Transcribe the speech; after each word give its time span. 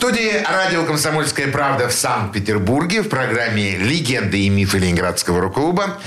Студии 0.00 0.42
радио 0.48 0.86
«Комсомольская 0.86 1.48
правда» 1.48 1.86
в 1.86 1.92
Санкт-Петербурге 1.92 3.02
в 3.02 3.10
программе 3.10 3.76
«Легенды 3.76 4.40
и 4.40 4.48
мифы 4.48 4.78
Ленинградского 4.78 5.42
рок-клуба». 5.42 6.00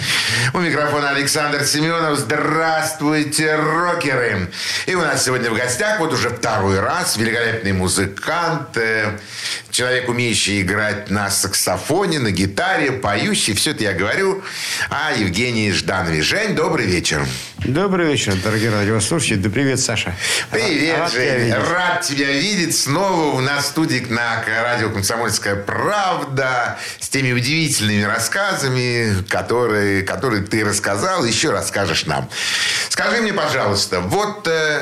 У 0.55 0.57
микрофона 0.57 1.11
Александр 1.11 1.63
Семенов. 1.63 2.17
Здравствуйте, 2.17 3.55
рокеры! 3.55 4.49
И 4.87 4.95
у 4.95 5.01
нас 5.01 5.23
сегодня 5.23 5.51
в 5.51 5.55
гостях 5.55 5.99
вот 5.99 6.11
уже 6.11 6.31
второй 6.31 6.79
раз 6.79 7.17
великолепный 7.17 7.73
музыкант, 7.73 8.75
э, 8.77 9.19
человек, 9.69 10.09
умеющий 10.09 10.63
играть 10.63 11.11
на 11.11 11.29
саксофоне, 11.29 12.17
на 12.17 12.31
гитаре, 12.31 12.93
поющий. 12.93 13.53
Все 13.53 13.71
это 13.71 13.83
я 13.83 13.93
говорю 13.93 14.43
о 14.89 15.13
Евгении 15.13 15.69
Жданове. 15.69 16.23
Жень, 16.23 16.55
добрый 16.55 16.87
вечер. 16.87 17.23
Добрый 17.65 18.07
вечер, 18.07 18.35
дорогие 18.43 18.71
радиослушатели. 18.71 19.35
Да 19.37 19.49
привет, 19.49 19.79
Саша. 19.79 20.13
Привет, 20.51 20.97
Рад 20.99 21.11
тебя 21.11 21.21
Жень. 21.21 21.39
видеть. 21.39 21.55
Рад 21.69 22.01
тебя 22.01 22.31
видеть 22.31 22.77
снова 22.77 23.35
у 23.35 23.39
нас 23.39 23.63
в 23.63 23.67
студии 23.69 24.05
на 24.09 24.43
радио 24.45 24.89
«Комсомольская 24.89 25.55
правда» 25.55 26.77
с 26.99 27.07
теми 27.07 27.31
удивительными 27.31 28.03
рассказами, 28.03 29.23
которые, 29.29 30.03
которые 30.03 30.43
ты 30.43 30.65
рассказал, 30.65 31.23
еще 31.23 31.51
расскажешь 31.51 32.05
нам. 32.05 32.29
Скажи 32.89 33.21
мне, 33.21 33.31
пожалуйста, 33.31 34.01
вот... 34.01 34.45
э, 34.47 34.81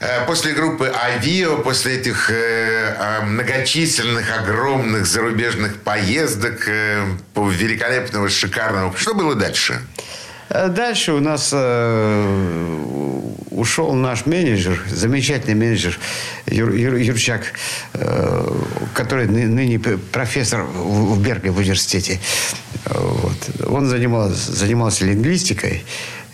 э, 0.00 0.26
После 0.26 0.52
группы 0.52 0.92
Авио, 0.94 1.58
после 1.58 1.94
этих 1.96 2.30
э, 2.30 3.22
многочисленных, 3.22 4.30
огромных 4.38 5.06
зарубежных 5.06 5.80
поездок, 5.80 6.68
по 7.32 7.48
великолепного, 7.48 8.28
шикарного, 8.28 8.94
что 8.94 9.14
было 9.14 9.34
дальше? 9.34 9.80
Дальше 10.50 11.12
у 11.12 11.20
нас 11.20 11.50
э, 11.52 12.78
ушел 13.50 13.92
наш 13.94 14.26
менеджер, 14.26 14.80
замечательный 14.90 15.54
менеджер 15.54 15.98
Юр- 16.46 16.74
Юр- 16.74 16.96
Юрчак, 16.96 17.52
э, 17.94 18.52
который 18.94 19.26
ны- 19.26 19.46
ныне 19.48 19.78
профессор 19.78 20.62
в 20.64 21.14
в 21.14 21.20
Беркли 21.22 21.48
в 21.48 21.58
университете. 21.58 22.20
Вот. 22.86 23.66
Он 23.68 23.86
занимался, 23.88 24.52
занимался 24.52 25.04
лингвистикой. 25.06 25.82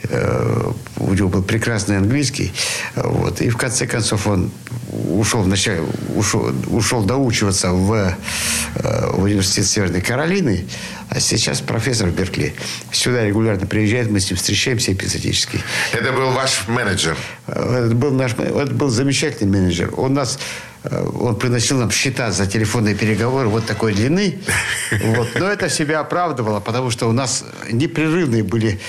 Э, 0.08 0.72
У 0.96 1.14
него 1.14 1.28
был 1.28 1.42
прекрасный 1.42 1.96
английский. 1.98 2.52
Вот. 2.96 3.40
И 3.40 3.48
в 3.50 3.56
конце 3.56 3.86
концов 3.86 4.26
он 4.26 4.50
ушел, 5.18 5.42
вначале, 5.42 5.82
ушел, 6.14 6.52
ушел 6.68 7.02
доучиваться 7.02 7.72
в, 7.72 7.92
э, 8.74 9.10
в 9.12 9.22
университет 9.22 9.66
Северной 9.66 10.00
Каролины, 10.00 10.66
а 11.08 11.20
сейчас 11.20 11.60
профессор 11.60 12.08
в 12.08 12.14
Беркли. 12.14 12.54
Сюда 12.92 13.24
регулярно 13.24 13.66
приезжает, 13.66 14.10
мы 14.10 14.20
с 14.20 14.30
ним 14.30 14.36
встречаемся 14.36 14.92
эпизодически. 14.92 15.60
Это 15.92 16.12
был 16.12 16.30
ваш 16.30 16.68
менеджер. 16.68 17.16
Э, 17.46 17.86
Это 17.86 17.94
был, 17.94 18.10
наш, 18.12 18.32
это 18.34 18.72
был 18.72 18.88
замечательный 18.88 19.50
менеджер. 19.50 19.92
Он 19.96 20.14
нас 20.14 20.38
э, 20.84 21.04
он 21.04 21.36
приносил 21.36 21.78
нам 21.78 21.90
счета 21.90 22.30
за 22.30 22.46
телефонные 22.46 22.94
переговоры 22.94 23.48
вот 23.48 23.66
такой 23.66 23.94
длины. 23.94 24.38
Вот. 25.04 25.28
Но 25.34 25.46
это 25.46 25.68
себя 25.68 26.00
оправдывало, 26.00 26.60
потому 26.60 26.90
что 26.90 27.08
у 27.08 27.12
нас 27.12 27.44
непрерывные 27.70 28.42
были 28.42 28.80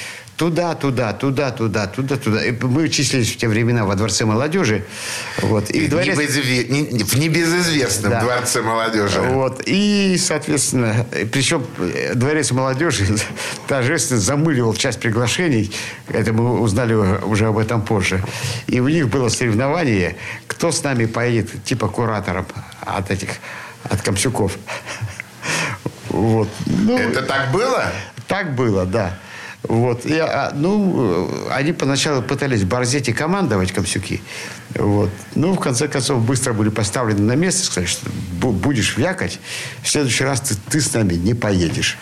туда, 0.42 0.74
туда, 0.74 1.14
туда, 1.14 1.52
туда, 1.52 1.86
туда, 1.86 2.18
туда. 2.18 2.44
И 2.44 2.52
мы 2.52 2.90
числились 2.90 3.32
в 3.32 3.38
те 3.38 3.48
времена 3.48 3.86
во 3.86 3.94
Дворце 3.96 4.26
молодежи. 4.26 4.84
Вот. 5.44 5.70
И 5.70 5.86
в 5.86 5.90
дворе... 5.92 6.14
Небезыве- 6.14 6.68
не- 6.68 7.04
В 7.04 7.16
небезызвестном 7.16 8.12
Да. 8.12 8.22
дворце 8.22 8.64
молодежи. 8.64 9.20
Вот. 9.22 9.62
И, 9.68 10.18
соответственно, 10.18 11.06
причем 11.32 11.64
э, 11.78 12.16
дворец 12.16 12.50
молодежи 12.52 13.06
торжественно 13.68 14.20
замыливал 14.20 14.74
часть 14.74 15.00
приглашений. 15.00 15.72
Это 16.08 16.34
мы 16.34 16.60
узнали 16.60 16.96
уже 16.96 17.46
об 17.46 17.60
этом 17.60 17.84
позже. 17.84 18.24
И 18.66 18.80
у 18.80 18.88
них 18.88 19.10
было 19.10 19.30
соревнование, 19.30 20.16
кто 20.48 20.72
с 20.72 20.82
нами 20.84 21.06
поедет, 21.06 21.64
типа 21.64 21.88
куратором 21.88 22.48
от 22.84 23.12
этих, 23.12 23.30
от 23.84 24.02
Комсюков. 24.02 24.58
Вот. 26.10 26.50
Ну, 26.66 26.98
Это 26.98 27.22
так 27.22 27.52
было? 27.52 27.86
так 28.28 28.54
было, 28.56 28.86
да. 28.86 29.18
Вот. 29.64 30.06
И, 30.06 30.18
а, 30.18 30.52
ну, 30.56 31.30
они 31.52 31.72
поначалу 31.72 32.22
пытались 32.24 32.64
борзеть 32.64 33.10
и 33.10 33.14
командовать 33.14 33.72
комсюки. 33.72 34.22
Вот. 34.76 35.10
Ну, 35.36 35.54
в 35.54 35.60
конце 35.60 35.88
концов, 35.88 36.24
быстро 36.26 36.54
были 36.54 36.70
поставлены 36.70 37.22
на 37.22 37.36
место, 37.36 37.64
сказали, 37.66 37.86
что 37.88 38.08
бу- 38.40 38.52
будешь 38.52 38.98
вякать, 38.98 39.40
в 39.84 39.90
следующий 39.90 40.24
раз 40.24 40.42
ты, 40.42 40.56
ты 40.70 40.82
с 40.82 40.94
нами 40.94 41.14
не 41.14 41.34
поедешь. 41.36 41.98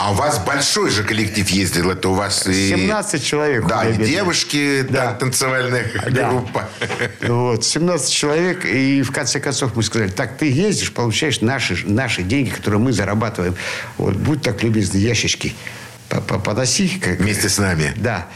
А 0.00 0.12
у 0.12 0.14
вас 0.14 0.38
большой 0.38 0.90
же 0.90 1.02
коллектив 1.02 1.48
ездил. 1.50 1.90
Это 1.90 2.10
у 2.10 2.14
вас 2.14 2.46
и... 2.46 2.68
17 2.68 3.24
человек. 3.24 3.66
Да, 3.66 3.84
и 3.84 3.96
девушки, 3.96 4.82
да, 4.88 5.06
Да. 5.06 5.12
танцевальная 5.14 5.84
Да. 6.12 6.30
группа. 6.30 6.68
Вот, 7.26 7.64
17 7.64 8.12
человек, 8.12 8.64
и 8.64 9.02
в 9.02 9.10
конце 9.10 9.40
концов 9.40 9.74
мы 9.74 9.82
сказали, 9.82 10.10
так 10.10 10.36
ты 10.36 10.48
ездишь, 10.48 10.92
получаешь 10.92 11.40
наши, 11.40 11.76
наши 11.84 12.22
деньги, 12.22 12.50
которые 12.50 12.78
мы 12.80 12.92
зарабатываем. 12.92 13.56
Вот, 13.96 14.14
будь 14.14 14.42
так 14.42 14.62
любезны, 14.62 14.98
ящички 14.98 15.56
поноси. 16.08 16.98
Как... 16.98 17.18
Вместе 17.18 17.48
с 17.48 17.58
нами. 17.58 17.92
Да. 17.96 18.28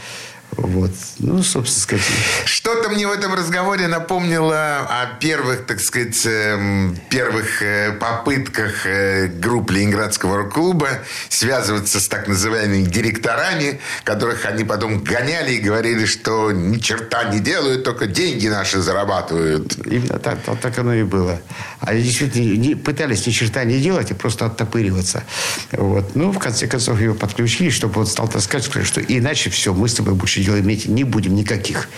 Вот. 0.57 0.91
Ну, 1.19 1.41
собственно 1.43 1.81
сказать. 1.81 2.05
Что-то 2.45 2.89
мне 2.89 3.07
в 3.07 3.11
этом 3.11 3.33
разговоре 3.33 3.87
напомнило 3.87 4.79
о 4.79 5.17
первых, 5.19 5.65
так 5.65 5.79
сказать, 5.79 6.19
эм, 6.25 6.97
первых 7.09 7.61
э, 7.61 7.93
попытках 7.93 8.85
э, 8.85 9.27
групп 9.27 9.71
Ленинградского 9.71 10.37
рок-клуба 10.37 10.89
связываться 11.29 11.99
с 11.99 12.07
так 12.07 12.27
называемыми 12.27 12.83
директорами, 12.83 13.79
которых 14.03 14.45
они 14.45 14.63
потом 14.63 15.03
гоняли 15.03 15.53
и 15.53 15.59
говорили, 15.59 16.05
что 16.05 16.51
ни 16.51 16.77
черта 16.77 17.23
не 17.25 17.39
делают, 17.39 17.83
только 17.83 18.05
деньги 18.07 18.47
наши 18.47 18.79
зарабатывают. 18.79 19.75
Именно 19.85 20.19
так, 20.19 20.41
так, 20.43 20.59
так 20.59 20.77
оно 20.79 20.93
и 20.93 21.03
было. 21.03 21.41
Они 21.79 22.01
действительно 22.01 22.55
не- 22.57 22.75
пытались 22.75 23.25
ни 23.25 23.31
черта 23.31 23.63
не 23.63 23.79
делать, 23.79 24.11
а 24.11 24.15
просто 24.15 24.45
оттопыриваться. 24.45 25.23
Вот. 25.71 26.15
Ну, 26.15 26.31
в 26.31 26.39
конце 26.39 26.67
концов, 26.67 26.99
его 27.01 27.15
подключили, 27.15 27.69
чтобы 27.69 28.01
он 28.01 28.07
стал 28.07 28.27
таскать, 28.27 28.63
что 28.63 29.01
иначе 29.01 29.49
все, 29.49 29.73
мы 29.73 29.87
с 29.87 29.95
тобой 29.95 30.13
больше 30.13 30.42
дела 30.43 30.59
иметь 30.59 30.87
не 30.87 31.03
будем 31.03 31.35
никаких. 31.35 31.89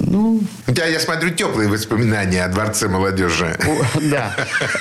Ну, 0.00 0.42
У 0.66 0.72
тебя, 0.72 0.86
я 0.86 0.98
смотрю, 1.00 1.30
теплые 1.30 1.68
воспоминания 1.68 2.44
о 2.44 2.48
Дворце 2.48 2.88
молодежи. 2.88 3.56
да. 4.00 4.34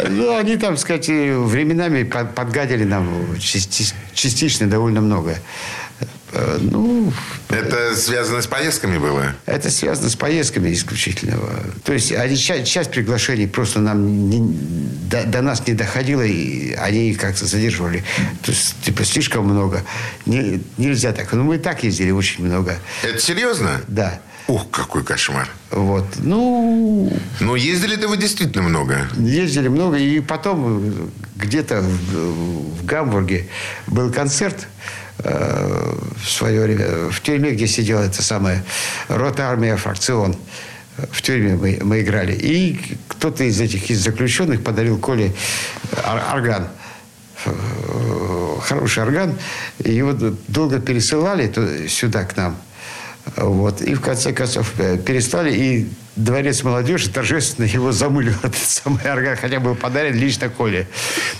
Ну, 0.09 0.37
они 0.37 0.57
там, 0.57 0.77
сказать, 0.77 1.07
временами 1.07 2.03
под- 2.03 2.33
подгадили 2.33 2.83
нам 2.85 3.37
части- 3.39 3.93
частично 4.13 4.67
довольно 4.69 5.01
много. 5.01 5.35
Э, 6.31 6.57
Ну, 6.61 7.11
Это 7.49 7.95
связано 7.95 8.41
с 8.41 8.47
поездками 8.47 8.97
было? 8.97 9.35
Это 9.45 9.69
связано 9.69 10.09
с 10.09 10.15
поездками 10.15 10.73
исключительно. 10.73 11.37
То 11.83 11.93
есть 11.93 12.11
они, 12.11 12.35
часть, 12.37 12.71
часть 12.71 12.89
приглашений 12.91 13.47
просто 13.47 13.79
нам 13.79 14.29
не- 14.29 14.57
до, 15.09 15.23
до 15.25 15.41
нас 15.41 15.67
не 15.67 15.73
доходила, 15.75 16.23
и 16.23 16.73
они 16.73 17.13
как-то 17.13 17.45
задерживали. 17.45 18.03
То 18.41 18.51
есть, 18.51 18.75
типа, 18.81 19.05
слишком 19.05 19.45
много. 19.45 19.83
Не- 20.25 20.63
нельзя 20.77 21.11
так. 21.11 21.31
Но 21.33 21.43
мы 21.43 21.55
и 21.57 21.59
так 21.59 21.83
ездили 21.83 22.09
очень 22.11 22.45
много. 22.45 22.77
Это 23.03 23.19
серьезно? 23.19 23.81
Да. 23.87 24.19
Ух, 24.47 24.69
какой 24.71 25.03
кошмар. 25.03 25.47
Вот. 25.71 26.05
Ну, 26.19 27.11
Ну, 27.39 27.55
ездили-то 27.55 28.07
вы 28.09 28.17
действительно 28.17 28.63
много. 28.63 29.07
ездили 29.17 29.69
много. 29.69 29.97
И 29.97 30.19
потом 30.19 31.09
где-то 31.37 31.81
в, 31.81 32.81
в 32.81 32.85
Гамбурге 32.85 33.47
был 33.87 34.11
концерт 34.11 34.67
э, 35.19 35.95
в 36.23 36.29
свое 36.29 36.61
время. 36.61 37.09
В 37.09 37.21
тюрьме, 37.21 37.51
где 37.51 37.67
сидела 37.67 38.01
эта 38.03 38.21
самая 38.21 38.63
рота 39.07 39.49
армия 39.49 39.77
фракцион. 39.77 40.35
В 41.11 41.21
тюрьме 41.21 41.55
мы, 41.55 41.79
мы 41.81 42.01
играли. 42.01 42.33
И 42.33 42.79
кто-то 43.07 43.45
из 43.45 43.61
этих 43.61 43.89
из 43.89 44.03
заключенных 44.03 44.61
подарил 44.61 44.97
Коле 44.99 45.33
ор- 46.05 46.35
орган. 46.35 46.67
Э, 47.45 47.51
Хороший 48.61 49.03
орган. 49.03 49.37
И 49.79 49.93
его 49.93 50.11
долго 50.49 50.79
пересылали 50.81 51.87
сюда 51.87 52.25
к 52.25 52.35
нам. 52.35 52.57
Вот. 53.37 53.81
И 53.81 53.93
в 53.93 54.01
конце 54.01 54.33
концов 54.33 54.73
э, 54.79 54.97
перестали. 54.97 55.53
И 55.53 55.89
дворец 56.15 56.63
молодежи 56.63 57.09
торжественно 57.09 57.65
его 57.65 57.91
замылил 57.91 58.33
этот 58.43 58.55
самый 58.55 59.09
орган, 59.09 59.37
хотя 59.37 59.59
был 59.59 59.75
подарен 59.75 60.15
лично 60.15 60.49
Коле. 60.49 60.87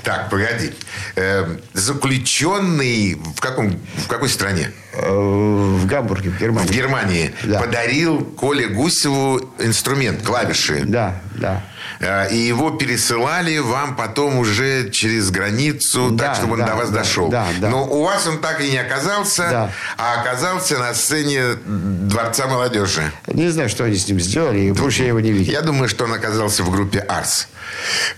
Так, 0.04 0.30
погоди. 0.30 0.72
Э, 1.16 1.58
заключенный 1.74 3.16
в, 3.16 3.40
каком, 3.40 3.80
в 3.98 4.08
какой 4.08 4.30
стране? 4.30 4.72
Э, 4.94 5.10
в 5.10 5.86
Гамбурге, 5.86 6.30
в 6.30 6.40
Германии. 6.40 6.68
В 6.68 6.72
Германии. 6.72 7.34
Да. 7.44 7.60
Подарил 7.60 8.24
Коле 8.24 8.68
Гусеву 8.68 9.54
инструмент, 9.60 10.24
клавиши. 10.24 10.84
Да, 10.86 11.22
да. 11.36 11.64
Э, 12.00 12.30
И 12.32 12.38
его 12.38 12.72
пересылали 12.72 13.58
вам 13.60 13.96
потом 13.96 14.38
уже 14.38 14.90
через 14.90 15.32
границу, 15.32 16.10
Да, 16.12 16.28
так, 16.28 16.36
чтобы 16.36 16.54
он 16.54 16.60
да, 16.60 16.68
до 16.68 16.76
вас 16.76 16.90
да, 16.90 17.00
дошел. 17.00 17.30
да, 17.30 17.48
да. 17.60 17.70
Но 17.70 17.86
у 17.86 18.04
вас 18.04 18.28
он 18.28 18.40
так 18.40 18.62
и 18.62 18.70
не 18.70 18.78
оказался, 18.78 19.48
Да. 19.50 19.72
а 19.98 20.22
оказался 20.22 20.78
на 20.80 20.94
сцене 20.94 21.56
Дворца 21.66 22.48
молодежи. 22.48 23.12
Не 23.28 23.50
знаю, 23.50 23.70
что 23.70 23.84
они 23.86 23.96
с 23.96 24.08
ним 24.08 24.20
сделали, 24.20 24.60
и 24.60 24.72
больше 24.72 25.02
я 25.04 25.10
его 25.10 25.20
не 25.20 25.32
видел. 25.32 25.52
Я 25.54 25.62
думаю, 25.62 25.88
что 25.90 26.06
он 26.06 26.14
оказался 26.14 26.64
в 26.64 26.70
группе 26.72 27.00
«Арс». 27.00 27.48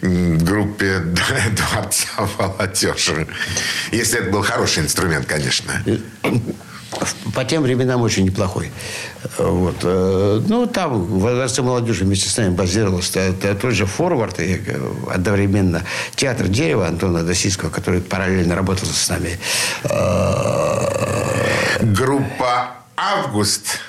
Группе 0.02 1.00
Дворца 1.52 2.08
молодежи. 2.38 3.28
Если 3.92 4.20
это 4.20 4.30
был 4.32 4.42
хороший 4.44 4.84
инструмент, 4.84 5.26
конечно. 5.26 5.72
По 7.34 7.44
тем 7.44 7.64
временам 7.64 8.02
очень 8.02 8.26
неплохой. 8.26 8.72
Вот. 9.38 9.76
Э, 9.84 10.42
Ну, 10.48 10.66
там 10.68 11.04
в 11.06 11.20
Дворце 11.20 11.62
молодежи 11.62 12.04
вместе 12.06 12.30
с 12.30 12.38
нами 12.38 12.56
т- 13.34 13.54
тот 13.56 13.74
же 13.74 13.86
форвард 13.86 14.40
и 14.40 14.62
э, 14.66 14.92
одновременно 15.14 15.82
театр 16.16 16.48
дерева 16.48 16.88
Антона 16.88 17.24
Досицкого, 17.24 17.70
который 17.70 18.02
параллельно 18.02 18.56
работал 18.56 18.88
с 18.88 19.10
нами. 19.10 19.38
Э, 19.84 21.80
Группа 21.82 22.70
«Август» 22.96 23.80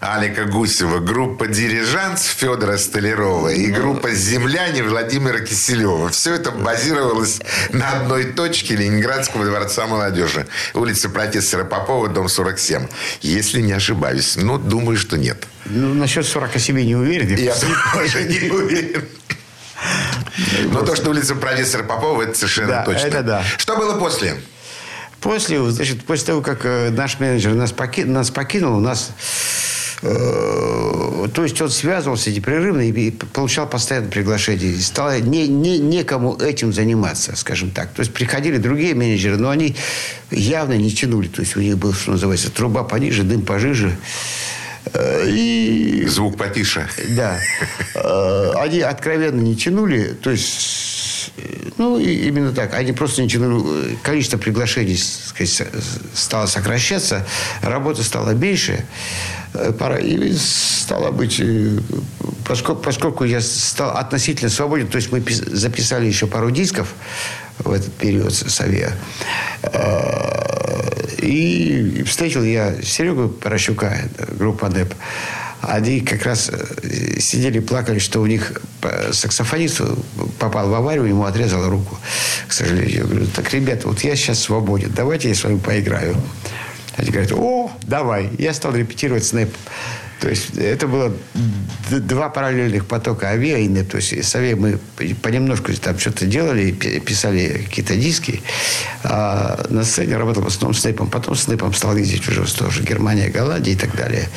Алика 0.00 0.44
Гусева, 0.44 0.98
группа 0.98 1.46
«Дирижанс» 1.46 2.24
Федора 2.24 2.76
Столярова 2.76 3.48
и 3.48 3.66
группа 3.68 4.10
«Земляне» 4.10 4.82
Владимира 4.82 5.40
Киселева. 5.40 6.10
Все 6.10 6.34
это 6.34 6.50
базировалось 6.50 7.40
на 7.70 7.90
одной 7.92 8.24
точке 8.24 8.76
Ленинградского 8.76 9.44
дворца 9.46 9.86
молодежи. 9.86 10.46
Улица 10.74 11.08
профессора 11.08 11.64
Попова, 11.64 12.08
дом 12.08 12.28
47. 12.28 12.86
Если 13.22 13.62
не 13.62 13.72
ошибаюсь. 13.72 14.36
Ну, 14.36 14.58
думаю, 14.58 14.96
что 14.98 15.16
нет. 15.16 15.46
Ну, 15.64 15.94
насчет 15.94 16.26
47 16.26 16.80
не 16.84 16.94
уверен. 16.96 17.34
Я 17.36 17.54
тоже 17.94 18.24
не 18.24 18.50
уверен. 18.50 19.08
Но 20.70 20.82
то, 20.82 20.94
что 20.96 21.10
улица 21.10 21.34
профессора 21.34 21.82
Попова, 21.82 22.22
это 22.22 22.34
совершенно 22.34 22.68
Да, 22.68 22.82
точно. 22.84 23.06
это 23.06 23.22
да. 23.22 23.44
Что 23.58 23.76
было 23.76 23.98
после? 23.98 24.36
После, 25.22 25.62
значит, 25.70 26.04
после 26.04 26.26
того, 26.26 26.40
как 26.42 26.64
э, 26.64 26.90
наш 26.90 27.20
менеджер 27.20 27.54
нас, 27.54 27.72
поки- 27.72 28.04
нас 28.04 28.30
покинул, 28.30 28.76
у 28.76 28.80
нас... 28.80 29.12
э, 30.02 31.28
то 31.32 31.44
есть 31.44 31.60
он 31.62 31.70
связывался 31.70 32.30
непрерывно 32.32 32.80
и, 32.80 32.90
и 32.90 33.10
получал 33.12 33.68
постоянно 33.68 34.08
приглашения. 34.08 34.66
И 34.72 34.80
стало 34.80 35.20
не, 35.20 35.46
не, 35.48 35.78
некому 35.78 36.36
этим 36.36 36.72
заниматься, 36.72 37.36
скажем 37.36 37.70
так. 37.70 37.92
То 37.92 38.00
есть 38.00 38.12
приходили 38.12 38.56
другие 38.58 38.94
менеджеры, 38.94 39.36
но 39.36 39.50
они 39.50 39.76
явно 40.30 40.72
не 40.76 40.90
тянули. 40.90 41.28
То 41.28 41.40
есть 41.42 41.56
у 41.56 41.60
них 41.60 41.78
был, 41.78 41.92
что 41.94 42.12
называется, 42.12 42.50
труба 42.50 42.82
пониже, 42.82 43.22
дым 43.22 43.42
пожиже. 43.42 43.96
Э, 44.92 45.24
И 45.28 46.04
Звук 46.08 46.36
потише. 46.36 46.88
да. 47.10 47.38
Они 48.56 48.80
откровенно 48.80 49.40
не 49.40 49.54
тянули, 49.54 50.16
то 50.20 50.30
есть, 50.30 50.91
ну, 51.78 51.98
и 51.98 52.26
именно 52.28 52.52
так. 52.52 52.74
Они 52.74 52.92
просто 52.92 53.26
тянули. 53.28 53.92
э, 53.92 53.96
Количество 54.02 54.38
приглашений 54.38 54.96
сказать, 54.96 55.68
стало 56.14 56.46
сокращаться, 56.46 57.26
работа 57.62 58.02
стала 58.02 58.30
меньше. 58.30 58.84
Э, 59.54 59.72
пора- 59.72 59.98
И 59.98 60.32
стало 60.34 61.10
быть, 61.10 61.40
э, 61.40 61.78
поскольку, 62.46 62.82
поскольку 62.82 63.24
я 63.24 63.40
стал 63.40 63.96
относительно 63.96 64.50
свободен, 64.50 64.88
то 64.88 64.96
есть 64.96 65.12
мы 65.12 65.20
пис- 65.20 65.48
записали 65.54 66.06
еще 66.06 66.26
пару 66.26 66.50
дисков 66.50 66.94
в 67.58 67.70
этот 67.72 67.92
период 67.94 68.32
с 68.34 68.60
Авиа. 68.60 68.92
Э, 69.62 70.80
И 71.22 72.02
встретил 72.04 72.42
я 72.42 72.82
Серегу 72.82 73.28
Порощука, 73.28 73.96
группа 74.38 74.68
НЭП. 74.68 74.92
Они 75.62 76.00
как 76.00 76.24
раз 76.24 76.50
э, 76.50 77.20
сидели, 77.20 77.60
плакали, 77.60 78.00
что 78.00 78.20
у 78.20 78.26
них 78.26 78.60
э, 78.82 79.12
саксофонист 79.12 79.80
попал 80.38 80.68
в 80.68 80.74
аварию, 80.74 81.04
ему 81.04 81.24
отрезала 81.24 81.70
руку, 81.70 81.98
к 82.48 82.52
сожалению. 82.52 82.96
Я 82.96 83.04
говорю, 83.04 83.26
так, 83.26 83.54
ребята, 83.54 83.86
вот 83.86 84.00
я 84.00 84.16
сейчас 84.16 84.40
свободен, 84.40 84.92
давайте 84.94 85.28
я 85.28 85.36
с 85.36 85.44
вами 85.44 85.58
поиграю. 85.58 86.16
Они 86.96 87.10
говорят, 87.10 87.32
о, 87.32 87.70
давай. 87.82 88.30
Я 88.38 88.52
стал 88.54 88.74
репетировать 88.74 89.24
с 89.24 89.32
НЭП. 89.32 89.54
То 90.22 90.28
есть 90.28 90.56
это 90.56 90.86
было 90.86 91.12
два 91.90 92.28
параллельных 92.28 92.86
потока 92.86 93.26
авиа. 93.30 93.84
То 93.84 93.96
есть 93.96 94.12
с 94.24 94.36
авиа 94.36 94.54
мы 94.54 94.78
понемножку 95.20 95.72
там 95.74 95.98
что-то 95.98 96.26
делали, 96.26 96.70
пи- 96.70 97.00
писали 97.00 97.64
какие-то 97.68 97.96
диски. 97.96 98.40
А 99.02 99.66
на 99.68 99.82
сцене 99.82 100.16
работал 100.16 100.44
в 100.44 100.46
основном 100.46 100.74
с 100.74 100.84
НЭПом. 100.84 101.10
Потом 101.10 101.34
с 101.34 101.48
НЭПом 101.48 101.74
стал 101.74 101.96
ездить 101.96 102.28
уже 102.28 102.44
тоже 102.56 102.84
Германия, 102.84 103.30
Голландия 103.30 103.72
и 103.72 103.76
так 103.76 103.96
далее. 103.96 104.28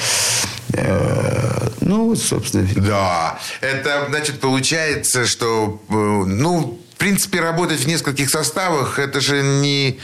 Э, 0.73 1.69
Ну, 1.81 2.15
собственно, 2.15 2.67
Да, 2.75 3.37
это, 3.61 4.07
значит, 4.09 4.39
получается, 4.39 5.27
что, 5.27 5.79
э, 5.87 5.93
ну, 5.93 6.79
в 6.95 6.97
принципе, 6.97 7.41
работать 7.41 7.81
в 7.81 7.87
нескольких 7.87 8.29
составах, 8.29 8.99
это 8.99 9.19
же 9.19 9.43
не, 9.43 9.99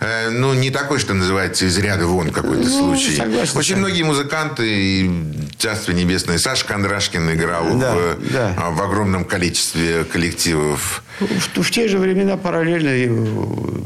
э, 0.00 0.28
ну, 0.30 0.52
не 0.54 0.70
такой, 0.70 0.98
что 0.98 1.14
называется, 1.14 1.66
из 1.66 1.78
ряда 1.78 2.06
вон 2.08 2.30
какой-то 2.30 2.68
Ну, 2.68 2.96
случай. 2.96 3.16
согласен, 3.16 3.56
Очень 3.56 3.76
многие 3.76 4.02
музыканты, 4.02 4.66
и 4.68 5.10
Царство 5.56 5.92
Небесное, 5.92 6.38
Саша 6.38 6.66
Кондрашкин 6.66 7.32
играл 7.32 7.78
Да, 7.78 7.94
в, 7.94 8.32
да. 8.32 8.54
а, 8.58 8.70
в 8.70 8.82
огромном 8.82 9.24
количестве 9.24 10.02
коллективов. 10.04 11.04
В, 11.20 11.62
в 11.62 11.70
те 11.70 11.86
же 11.86 11.98
времена 11.98 12.36
параллельно 12.36 12.90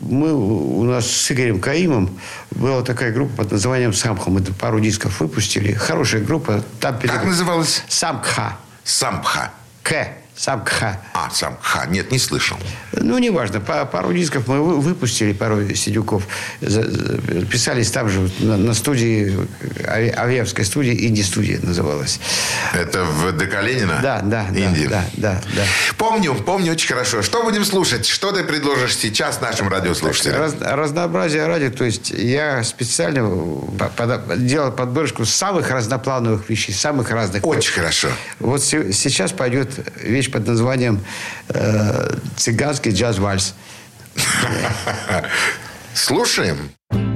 мы 0.08 0.32
у 0.32 0.82
нас 0.84 1.06
с 1.10 1.30
Игорем 1.30 1.60
Каимом 1.60 2.18
была 2.52 2.80
такая 2.82 3.12
группа 3.12 3.36
под 3.42 3.52
названием 3.52 3.92
Самха. 3.92 4.30
Мы 4.30 4.40
пару 4.40 4.80
дисков 4.80 5.20
выпустили. 5.20 5.74
Хорошая 5.74 6.22
группа. 6.22 6.64
Там 6.80 6.98
Как 7.00 7.24
называлась? 7.24 7.82
Самкха. 7.88 8.56
Сампха. 8.82 9.50
К. 9.82 10.08
Самкха. 10.36 11.00
А, 11.14 11.30
Сампха. 11.30 11.86
Нет, 11.88 12.10
не 12.12 12.18
слышал. 12.18 12.58
Ну, 12.92 13.18
неважно. 13.18 13.60
Па- 13.60 13.84
пару 13.86 14.12
дисков 14.12 14.46
мы 14.48 14.60
вы- 14.62 14.80
выпустили, 14.80 15.32
пару 15.32 15.74
сидюков. 15.74 16.24
Писались 17.50 17.90
там 17.90 18.08
же 18.08 18.30
на, 18.40 18.74
студии, 18.74 19.34
авиавской 19.88 20.64
студии, 20.64 21.06
инди-студия 21.06 21.58
называлась. 21.62 22.20
Это 22.74 23.04
в 23.04 23.32
ДК 23.32 23.62
Ленина? 23.62 24.00
Да, 24.02 24.20
да, 24.22 24.46
да, 24.50 24.58
Индия. 24.58 24.88
да, 24.88 25.04
да, 25.16 25.42
да. 25.54 25.62
Помню, 25.96 26.34
помню 26.34 26.72
очень 26.72 26.88
хорошо. 26.88 27.22
Что 27.22 27.42
будем 27.42 27.64
слушать? 27.64 28.06
Что 28.06 28.32
ты 28.32 28.44
предложишь 28.44 28.96
сейчас 28.96 29.40
нашим 29.40 29.68
радиослушателям? 29.68 30.40
Раз- 30.40 30.54
разнообразие 30.60 31.46
ради, 31.46 31.70
то 31.70 31.84
есть 31.84 32.10
я 32.10 32.62
специально 32.64 33.26
по- 33.78 33.88
пода- 33.96 34.22
делал 34.36 34.70
подборочку 34.72 35.24
самых 35.24 35.70
разноплановых 35.70 36.48
вещей, 36.50 36.72
самых 36.74 37.10
разных. 37.10 37.44
Очень 37.46 37.72
хорошо. 37.72 38.08
Вот 38.38 38.62
се- 38.62 38.92
сейчас 38.92 39.32
пойдет 39.32 39.70
вещь 40.02 40.25
под 40.30 40.46
названием 40.46 41.04
э, 41.48 42.16
«Цыганский 42.36 42.92
джаз-вальс». 42.92 43.54
Слушаем. 45.94 46.70
Thank 46.92 47.15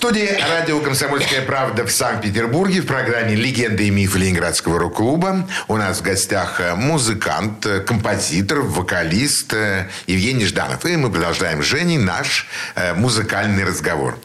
Студии 0.00 0.30
радио 0.50 0.80
«Комсомольская 0.80 1.42
правда» 1.42 1.84
в 1.84 1.92
Санкт-Петербурге 1.92 2.80
в 2.80 2.86
программе 2.86 3.34
«Легенды 3.34 3.86
и 3.86 3.90
мифы 3.90 4.16
Ленинградского 4.16 4.78
рок-клуба». 4.78 5.46
У 5.68 5.76
нас 5.76 5.98
в 5.98 6.02
гостях 6.02 6.58
э, 6.58 6.74
музыкант, 6.74 7.66
э, 7.66 7.80
композитор, 7.80 8.60
вокалист 8.60 9.52
э, 9.52 9.90
Евгений 10.06 10.46
Жданов. 10.46 10.86
И 10.86 10.96
мы 10.96 11.12
продолжаем 11.12 11.62
с 11.62 11.66
Женей 11.66 11.98
наш 11.98 12.48
музыкальный 12.96 13.62
разговор. 13.62 14.18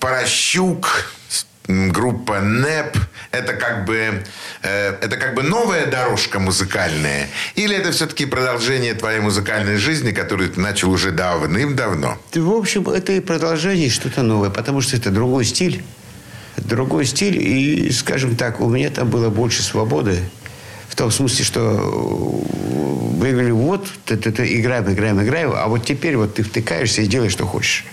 Порощук, 0.00 1.12
группа 1.68 2.40
НЭП 2.40 2.96
это 3.30 3.54
как 3.54 3.84
бы 3.84 4.22
э, 4.62 4.96
это 5.00 5.16
как 5.16 5.34
бы 5.34 5.42
новая 5.42 5.86
дорожка 5.86 6.38
музыкальная 6.38 7.28
или 7.54 7.76
это 7.76 7.92
все-таки 7.92 8.26
продолжение 8.26 8.94
твоей 8.94 9.20
музыкальной 9.20 9.76
жизни, 9.76 10.12
которую 10.12 10.50
ты 10.50 10.60
начал 10.60 10.90
уже 10.90 11.10
давным-давно? 11.10 12.18
В 12.34 12.52
общем, 12.52 12.88
это 12.88 13.12
и 13.12 13.20
продолжение 13.20 13.90
что-то 13.90 14.22
новое, 14.22 14.50
потому 14.50 14.80
что 14.80 14.96
это 14.96 15.10
другой 15.10 15.44
стиль, 15.44 15.82
другой 16.56 17.04
стиль 17.04 17.36
и, 17.40 17.90
скажем 17.92 18.36
так, 18.36 18.60
у 18.60 18.68
меня 18.68 18.90
там 18.90 19.08
было 19.08 19.28
больше 19.28 19.62
свободы 19.62 20.20
в 20.88 20.96
том 20.96 21.10
смысле, 21.10 21.44
что 21.44 21.60
мы 23.18 23.30
говорили, 23.30 23.50
вот, 23.50 23.86
ты, 24.04 24.16
ты, 24.16 24.32
ты, 24.32 24.58
играем, 24.58 24.90
играем, 24.90 25.22
играем, 25.22 25.52
а 25.54 25.68
вот 25.68 25.84
теперь 25.84 26.16
вот 26.16 26.34
ты 26.34 26.42
втыкаешься 26.42 27.02
и 27.02 27.06
делаешь, 27.06 27.32
что 27.32 27.46
хочешь. 27.46 27.84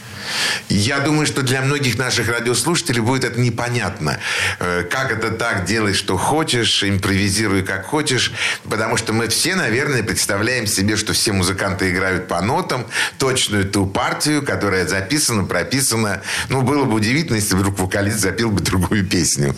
Я 0.70 1.00
думаю, 1.00 1.26
что 1.26 1.42
для 1.42 1.62
многих 1.62 1.98
наших 1.98 2.30
радиослушателей 2.30 3.02
будет 3.02 3.24
это 3.24 3.40
непонятно. 3.40 4.20
Э, 4.60 4.84
как 4.90 5.12
это 5.12 5.32
так, 5.32 5.66
делай, 5.66 5.94
что 5.94 6.18
хочешь, 6.18 6.84
импровизируй, 6.84 7.64
как 7.64 7.86
хочешь. 7.86 8.32
Потому 8.70 8.98
что 8.98 9.14
мы 9.14 9.28
все, 9.28 9.56
наверное, 9.56 10.04
представляем 10.04 10.68
себе, 10.68 10.96
что 10.96 11.14
все 11.14 11.32
музыканты 11.32 11.92
играют 11.92 12.28
по 12.28 12.42
нотам, 12.42 12.86
точную 13.18 13.66
ту 13.66 13.86
партию, 13.86 14.44
которая 14.44 14.88
записана, 14.88 15.44
прописана. 15.44 16.22
Ну, 16.50 16.62
было 16.62 16.86
бы 16.86 16.96
удивительно, 16.96 17.36
если 17.36 17.56
вдруг 17.56 17.80
вокалист 17.80 18.20
запил 18.20 18.52
бы 18.52 18.62
другую 18.62 19.06
песню. 19.06 19.56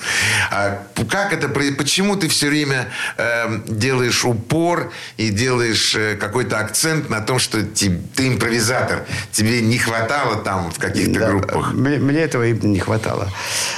А 0.51 0.83
как 1.09 1.33
это, 1.33 1.47
почему 1.50 2.15
ты 2.15 2.27
все 2.27 2.50
время 2.50 2.89
э, 3.17 3.59
делаешь 3.67 4.25
упор 4.25 4.91
и 5.17 5.29
делаешь 5.29 5.95
э, 5.95 6.15
какой-то 6.15 6.59
акцент 6.59 7.09
на 7.09 7.21
том, 7.21 7.39
что 7.39 7.63
ты, 7.63 8.00
ты 8.15 8.27
импровизатор, 8.27 9.05
тебе 9.31 9.62
не 9.62 9.77
хватало 9.77 10.38
там 10.38 10.56
там 10.57 10.71
в 10.71 10.79
каких-то 10.79 11.19
да, 11.19 11.29
группах. 11.29 11.73
Мне, 11.73 11.97
мне 11.97 12.19
этого 12.19 12.43
не 12.43 12.79
хватало. 12.79 13.29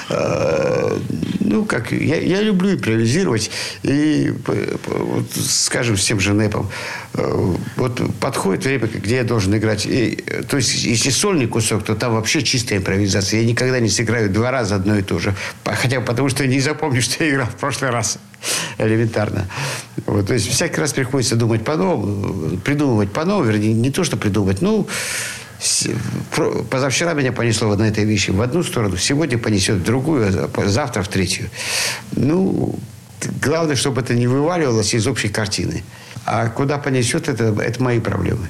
Э, 0.09 0.97
ну, 1.39 1.65
как, 1.65 1.91
я, 1.91 2.17
я 2.17 2.41
люблю 2.41 2.73
импровизировать. 2.73 3.51
И, 3.83 4.33
вот, 4.87 5.25
скажем, 5.35 5.97
с 5.97 6.05
тем 6.05 6.19
же 6.19 6.33
НЭПом. 6.33 6.69
Э, 7.13 7.55
вот 7.75 8.01
подходит 8.19 8.65
время, 8.65 8.87
где 8.87 9.17
я 9.17 9.23
должен 9.23 9.55
играть. 9.55 9.85
И, 9.85 10.23
то 10.47 10.57
есть, 10.57 10.83
если 10.83 11.09
сольный 11.09 11.47
кусок, 11.47 11.83
то 11.83 11.95
там 11.95 12.13
вообще 12.13 12.41
чистая 12.41 12.79
импровизация. 12.79 13.41
Я 13.41 13.45
никогда 13.45 13.79
не 13.79 13.89
сыграю 13.89 14.29
два 14.29 14.51
раза 14.51 14.75
одно 14.75 14.97
и 14.97 15.01
то 15.01 15.19
же. 15.19 15.35
Хотя 15.65 16.01
потому, 16.01 16.29
что 16.29 16.47
не 16.47 16.59
запомню, 16.59 17.01
что 17.01 17.23
я 17.23 17.31
играл 17.31 17.47
в 17.47 17.55
прошлый 17.55 17.91
раз. 17.91 18.19
Элементарно. 18.77 19.47
Вот, 20.05 20.27
то 20.27 20.33
есть, 20.33 20.47
всякий 20.47 20.79
раз 20.79 20.93
приходится 20.93 21.35
думать 21.35 21.65
по-новому, 21.65 22.57
придумывать 22.57 23.11
по-новому. 23.11 23.45
Вернее, 23.45 23.73
не 23.73 23.91
то, 23.91 24.05
что 24.05 24.15
придумывать, 24.15 24.61
ну, 24.61 24.87
Позавчера 26.69 27.13
меня 27.13 27.31
понесло 27.31 27.75
на 27.75 27.83
этой 27.83 28.05
вещи 28.05 28.31
в 28.31 28.41
одну 28.41 28.63
сторону, 28.63 28.97
сегодня 28.97 29.37
понесет 29.37 29.77
в 29.77 29.83
другую, 29.83 30.49
а 30.53 30.67
завтра 30.67 31.03
в 31.03 31.07
третью. 31.09 31.49
Ну, 32.13 32.79
главное, 33.41 33.75
чтобы 33.75 34.01
это 34.01 34.13
не 34.13 34.27
вываливалось 34.27 34.93
из 34.93 35.05
общей 35.07 35.29
картины. 35.29 35.83
А 36.25 36.47
куда 36.47 36.77
понесет, 36.77 37.27
это, 37.27 37.55
это 37.61 37.83
мои 37.83 37.99
проблемы. 37.99 38.49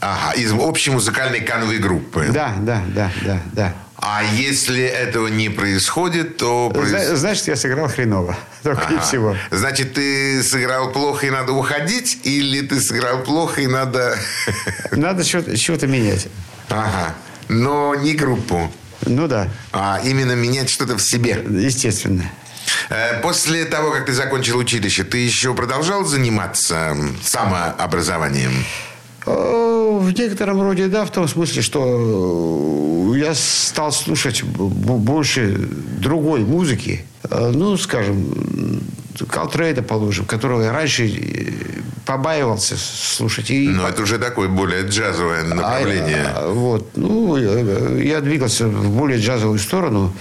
Ага, 0.00 0.32
из 0.34 0.52
общей 0.52 0.90
музыкальной 0.90 1.40
кановой 1.40 1.78
группы. 1.78 2.28
Да, 2.30 2.54
да, 2.60 2.82
да, 2.94 3.10
да, 3.24 3.40
да. 3.52 3.74
А 3.98 4.22
если 4.22 4.84
этого 4.84 5.28
не 5.28 5.48
происходит, 5.48 6.36
то... 6.36 6.72
Значит, 7.14 7.48
я 7.48 7.56
сыграл 7.56 7.88
хреново. 7.88 8.36
Только 8.62 8.82
ага. 8.82 8.96
и 8.96 8.98
всего. 9.00 9.36
Значит, 9.50 9.94
ты 9.94 10.42
сыграл 10.42 10.92
плохо 10.92 11.26
и 11.26 11.30
надо 11.30 11.52
уходить? 11.52 12.20
Или 12.24 12.60
ты 12.60 12.80
сыграл 12.80 13.22
плохо 13.22 13.62
и 13.62 13.66
надо... 13.66 14.18
Надо 14.92 15.24
что-то 15.24 15.86
менять. 15.86 16.28
Ага. 16.68 17.14
Но 17.48 17.94
не 17.94 18.14
группу. 18.14 18.70
Ну 19.04 19.28
да. 19.28 19.48
А 19.72 20.00
именно 20.04 20.32
менять 20.32 20.68
что-то 20.70 20.96
в 20.96 21.02
себе. 21.02 21.44
Естественно. 21.48 22.30
Э, 22.88 23.20
после 23.22 23.64
того, 23.64 23.90
как 23.90 24.06
ты 24.06 24.12
закончил 24.12 24.58
училище, 24.58 25.04
ты 25.04 25.18
еще 25.18 25.54
продолжал 25.54 26.04
заниматься 26.04 26.96
самообразованием? 27.22 28.64
В 29.24 30.12
некотором 30.12 30.62
роде 30.62 30.86
да, 30.86 31.04
в 31.04 31.10
том 31.10 31.26
смысле, 31.26 31.62
что 31.62 33.12
я 33.16 33.34
стал 33.34 33.90
слушать 33.90 34.44
больше 34.44 35.56
другой 35.56 36.40
музыки. 36.40 37.04
Э, 37.30 37.50
ну, 37.54 37.76
скажем, 37.76 38.82
Калтрейда, 39.28 39.82
положим, 39.82 40.26
которого 40.26 40.62
я 40.62 40.72
раньше 40.72 41.06
побаивался 42.06 42.76
слушать. 42.78 43.50
И... 43.50 43.68
Но 43.68 43.88
это 43.88 44.02
уже 44.02 44.18
такое 44.18 44.48
более 44.48 44.84
джазовое 44.86 45.42
направление. 45.42 46.32
А, 46.34 46.48
вот. 46.48 46.96
Ну, 46.96 47.36
я 47.36 48.20
двигался 48.20 48.68
в 48.68 48.90
более 48.96 49.18
джазовую 49.18 49.58
сторону. 49.58 50.14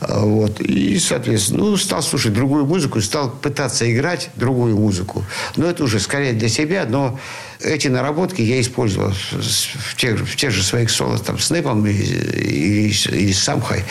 А, 0.00 0.20
вот. 0.20 0.60
И, 0.60 0.98
соответственно, 0.98 1.64
ну, 1.64 1.76
стал 1.76 2.02
слушать 2.02 2.32
другую 2.32 2.64
музыку, 2.64 3.00
стал 3.02 3.30
пытаться 3.30 3.90
играть 3.92 4.30
другую 4.34 4.76
музыку. 4.76 5.24
Но 5.56 5.66
это 5.66 5.84
уже 5.84 6.00
скорее 6.00 6.32
для 6.32 6.48
себя, 6.48 6.86
но 6.88 7.20
эти 7.60 7.88
наработки 7.88 8.40
я 8.40 8.58
использовал 8.60 9.12
в 9.12 9.96
тех, 9.96 10.18
в 10.18 10.36
тех 10.36 10.50
же 10.50 10.62
своих 10.62 10.90
соло 10.90 11.18
там, 11.18 11.38
с 11.38 11.50
Нэпом 11.50 11.86
и, 11.86 11.92
и, 11.92 12.88
и 12.88 13.32
Самхой. 13.34 13.84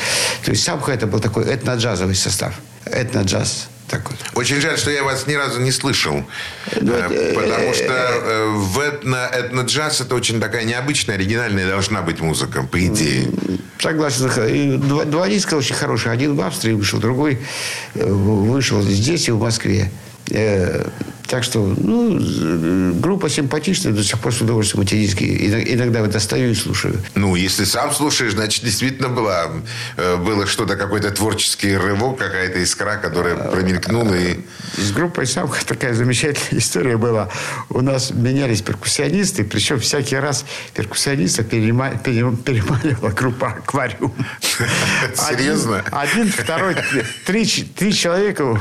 То 0.43 0.51
есть 0.51 0.63
Самхай 0.63 0.95
это 0.95 1.05
был 1.05 1.19
такой 1.19 1.45
этно-джазовый 1.45 2.15
состав. 2.15 2.55
Этно-джаз 2.85 3.69
такой. 3.87 4.15
Очень 4.33 4.61
жаль, 4.61 4.77
что 4.77 4.91
я 4.91 5.03
вас 5.03 5.27
ни 5.27 5.33
разу 5.33 5.59
не 5.59 5.71
слышал. 5.71 6.23
Ну, 6.79 6.91
э, 6.93 7.33
потому 7.33 7.73
что 7.73 7.93
э, 7.93 8.47
в 8.49 8.79
этно, 8.79 9.29
этно-джаз 9.31 10.01
это 10.01 10.15
очень 10.15 10.39
такая 10.39 10.63
необычная, 10.63 11.15
оригинальная 11.15 11.67
должна 11.67 12.01
быть 12.01 12.19
музыка, 12.19 12.63
по 12.63 12.85
идее. 12.85 13.29
Согласен. 13.79 14.79
Два, 14.81 15.05
два 15.05 15.29
диска 15.29 15.55
очень 15.55 15.75
хорошие. 15.75 16.11
Один 16.11 16.35
в 16.35 16.41
Австрии 16.41 16.73
вышел, 16.73 16.99
другой 16.99 17.39
э, 17.93 18.05
вышел 18.05 18.81
здесь 18.81 19.27
и 19.27 19.31
в 19.31 19.39
Москве. 19.39 19.91
Так 21.27 21.43
что, 21.43 21.59
ну, 21.65 22.93
группа 22.99 23.29
симпатичная, 23.29 23.93
до 23.93 24.03
сих 24.03 24.19
пор 24.19 24.33
с 24.33 24.41
удовольствием 24.41 24.85
диски 24.85 25.23
иногда 25.23 26.05
достаю 26.05 26.51
и 26.51 26.55
слушаю. 26.55 27.01
Ну, 27.15 27.35
если 27.35 27.63
сам 27.63 27.91
слушаешь, 27.93 28.33
значит, 28.33 28.63
действительно 28.63 29.09
была, 29.09 29.51
э, 29.97 30.17
было 30.17 30.45
что-то, 30.45 30.75
какой-то 30.75 31.11
творческий 31.11 31.75
рывок, 31.75 32.19
какая-то 32.19 32.61
искра, 32.63 32.97
которая 32.97 33.35
промелькнула. 33.35 34.13
И... 34.13 34.39
С 34.77 34.91
группой 34.91 35.25
сам 35.25 35.51
такая 35.65 35.93
замечательная 35.93 36.35
история 36.61 36.97
была. 36.97 37.29
У 37.69 37.81
нас 37.81 38.11
менялись 38.11 38.61
перкуссионисты, 38.61 39.43
причем 39.43 39.79
всякий 39.79 40.17
раз 40.17 40.45
перкуссиониста 40.73 41.43
переманивала 41.43 43.09
группа 43.09 43.47
«Аквариум». 43.47 44.13
Серьезно? 45.15 45.83
Один, 45.91 46.29
второй, 46.29 46.75
три 47.25 47.93
человека 47.93 48.59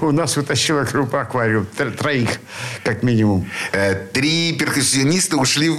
у 0.00 0.10
нас 0.12 0.36
утащила 0.36 0.84
группа 0.84 1.20
«Аквариум» 1.20 1.66
троих, 2.06 2.38
как 2.84 3.02
минимум. 3.02 3.50
Э, 3.72 3.94
три 3.94 4.52
перкуссиониста 4.52 5.36
ушли 5.36 5.72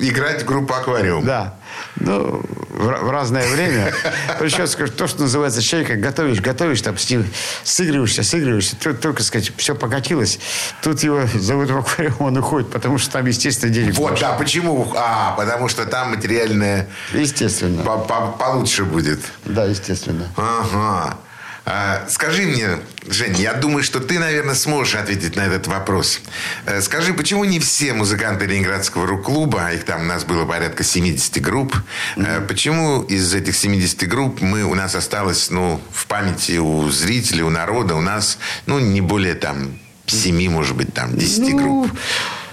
играть 0.00 0.42
в 0.42 0.46
группу 0.46 0.72
«Аквариум». 0.74 1.24
Да. 1.24 1.56
Ну, 1.96 2.40
в, 2.68 2.84
в 2.84 3.10
разное 3.10 3.46
время. 3.48 3.92
Причем, 4.38 4.66
то, 4.90 5.06
что 5.08 5.22
называется 5.22 5.60
человека, 5.60 5.96
готовишь, 5.96 6.40
готовишь, 6.40 6.82
там, 6.82 6.96
с 6.96 7.10
ним 7.10 7.26
сыгрываешься, 7.64 8.22
сыгрываешься, 8.22 8.76
только, 8.76 9.00
только 9.02 9.22
сказать, 9.24 9.52
все 9.56 9.74
покатилось. 9.74 10.38
Тут 10.82 11.02
его 11.02 11.26
зовут 11.34 11.70
в 11.70 11.78
аквариум, 11.78 12.16
он 12.20 12.36
уходит, 12.38 12.70
потому 12.70 12.98
что 12.98 13.10
там, 13.10 13.26
естественно, 13.26 13.72
денег 13.72 13.94
Вот, 13.96 14.10
больше. 14.10 14.22
да, 14.22 14.32
почему? 14.34 14.92
А, 14.96 15.34
потому 15.36 15.68
что 15.68 15.84
там 15.84 16.10
материальное... 16.10 16.88
Естественно. 17.12 17.82
По 17.82 18.06
-по 18.08 18.38
Получше 18.38 18.84
будет. 18.84 19.18
Да, 19.44 19.64
естественно. 19.64 20.28
Ага. 20.36 21.18
А, 21.64 22.06
скажи 22.08 22.42
мне, 22.42 22.78
Жень, 23.08 23.36
я 23.36 23.54
думаю, 23.54 23.82
что 23.82 23.98
ты, 23.98 24.18
наверное, 24.18 24.54
сможешь 24.54 24.94
ответить 24.94 25.34
на 25.34 25.42
этот 25.42 25.66
вопрос. 25.66 26.20
Э, 26.66 26.80
скажи, 26.80 27.12
почему 27.12 27.44
не 27.44 27.58
все 27.58 27.92
музыканты 27.94 28.46
Ленинградского 28.46 29.06
рок-клуба, 29.06 29.66
а 29.66 29.72
их 29.72 29.84
там 29.84 30.02
у 30.02 30.04
нас 30.04 30.24
было 30.24 30.44
порядка 30.44 30.84
70 30.84 31.42
групп, 31.42 31.76
mm-hmm. 32.16 32.46
почему 32.46 33.02
из 33.02 33.34
этих 33.34 33.56
70 33.56 34.08
групп 34.08 34.40
мы, 34.40 34.62
у 34.62 34.74
нас 34.74 34.94
осталось, 34.94 35.50
ну, 35.50 35.80
в 35.92 36.06
памяти 36.06 36.58
у 36.58 36.88
зрителей, 36.90 37.42
у 37.42 37.50
народа, 37.50 37.96
у 37.96 38.00
нас, 38.00 38.38
ну, 38.66 38.78
не 38.78 39.00
более 39.00 39.34
там 39.34 39.78
7, 40.06 40.48
может 40.50 40.76
быть, 40.76 40.94
там 40.94 41.16
10 41.16 41.38
ну... 41.40 41.58
групп? 41.58 41.90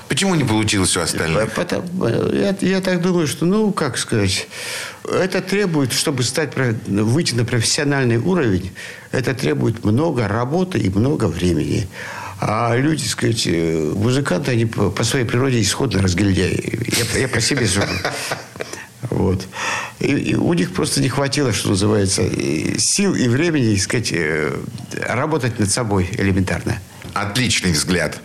Почему 0.09 0.33
не 0.33 0.43
получилось 0.43 0.97
у 0.97 1.01
остальных? 1.01 1.53
Потому, 1.53 2.07
я, 2.33 2.55
я 2.59 2.81
так 2.81 2.99
думаю, 3.01 3.27
что, 3.27 3.45
ну, 3.45 3.71
как 3.71 3.97
сказать, 3.97 4.47
это 5.03 5.39
требует, 5.39 5.93
чтобы 5.93 6.23
стать, 6.23 6.53
выйти 6.87 7.35
на 7.35 7.45
профессиональный 7.45 8.17
уровень, 8.17 8.71
это 9.11 9.35
требует 9.35 9.85
много 9.85 10.27
работы 10.27 10.79
и 10.79 10.89
много 10.89 11.25
времени. 11.25 11.87
А 12.41 12.75
люди, 12.75 13.05
сказать, 13.05 13.45
э, 13.45 13.93
музыканты, 13.95 14.51
они 14.51 14.65
по, 14.65 14.89
по 14.89 15.03
своей 15.03 15.25
природе 15.25 15.61
исходно 15.61 16.01
разгильдяи. 16.01 16.79
Я, 17.13 17.21
я 17.21 17.27
по 17.27 17.39
себе 17.39 17.67
сужу. 17.67 17.87
Вот. 19.11 19.47
И, 19.99 20.07
и 20.07 20.35
у 20.35 20.53
них 20.53 20.73
просто 20.73 21.01
не 21.01 21.09
хватило, 21.09 21.53
что 21.53 21.69
называется, 21.69 22.23
сил 22.77 23.13
и 23.13 23.27
времени, 23.27 23.75
сказать, 23.75 24.11
э, 24.11 24.57
работать 25.07 25.59
над 25.59 25.69
собой 25.69 26.09
элементарно. 26.17 26.79
Отличный 27.21 27.71
взгляд. 27.71 28.19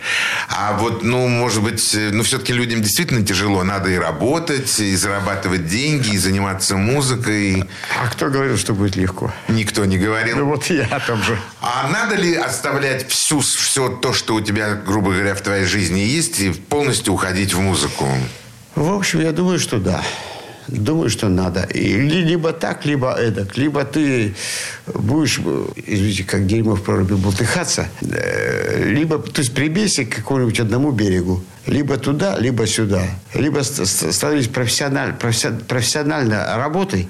А 0.49 0.77
вот, 0.77 1.03
ну, 1.03 1.27
может 1.27 1.61
быть, 1.61 1.95
ну, 2.11 2.23
все-таки 2.23 2.53
людям 2.53 2.81
действительно 2.81 3.25
тяжело. 3.25 3.63
Надо 3.63 3.89
и 3.89 3.97
работать, 3.97 4.79
и 4.79 4.95
зарабатывать 4.95 5.67
деньги, 5.67 6.13
и 6.15 6.17
заниматься 6.17 6.77
музыкой. 6.77 7.65
А 8.01 8.07
кто 8.09 8.29
говорил, 8.29 8.57
что 8.57 8.73
будет 8.73 8.95
легко? 8.95 9.33
Никто 9.47 9.85
не 9.85 9.97
говорил. 9.97 10.37
Ну, 10.37 10.45
вот 10.45 10.65
я 10.67 10.85
о 10.85 10.99
том 10.99 11.21
же. 11.23 11.37
А 11.61 11.89
надо 11.89 12.15
ли 12.15 12.35
оставлять 12.35 13.07
всю, 13.09 13.41
все 13.41 13.89
то, 13.89 14.13
что 14.13 14.35
у 14.35 14.41
тебя, 14.41 14.75
грубо 14.75 15.11
говоря, 15.11 15.35
в 15.35 15.41
твоей 15.41 15.65
жизни 15.65 15.99
есть, 15.99 16.39
и 16.39 16.49
полностью 16.51 17.13
уходить 17.13 17.53
в 17.53 17.59
музыку? 17.59 18.07
В 18.75 18.91
общем, 18.91 19.21
я 19.21 19.31
думаю, 19.31 19.59
что 19.59 19.77
да. 19.79 20.03
Думаю, 20.67 21.09
что 21.09 21.29
надо. 21.29 21.63
И 21.73 21.93
либо 21.97 22.51
так, 22.51 22.85
либо 22.85 23.13
эдак. 23.13 23.57
Либо 23.57 23.83
ты 23.83 24.35
будешь, 24.87 25.39
извините, 25.75 26.23
как 26.23 26.47
дерьмо 26.47 26.75
в 26.75 26.83
проруби 26.83 27.13
бултыхаться, 27.13 27.87
э, 28.01 28.89
либо, 28.89 29.19
то 29.19 29.41
есть 29.41 29.53
прибейся 29.53 30.05
к 30.05 30.15
какому-нибудь 30.15 30.59
одному 30.59 30.91
берегу. 30.91 31.43
Либо 31.67 31.97
туда, 31.97 32.37
либо 32.39 32.67
сюда. 32.67 33.03
Либо 33.33 33.61
становись 33.61 34.47
профессиональ, 34.47 35.13
профессионально 35.13 36.55
работой, 36.57 37.07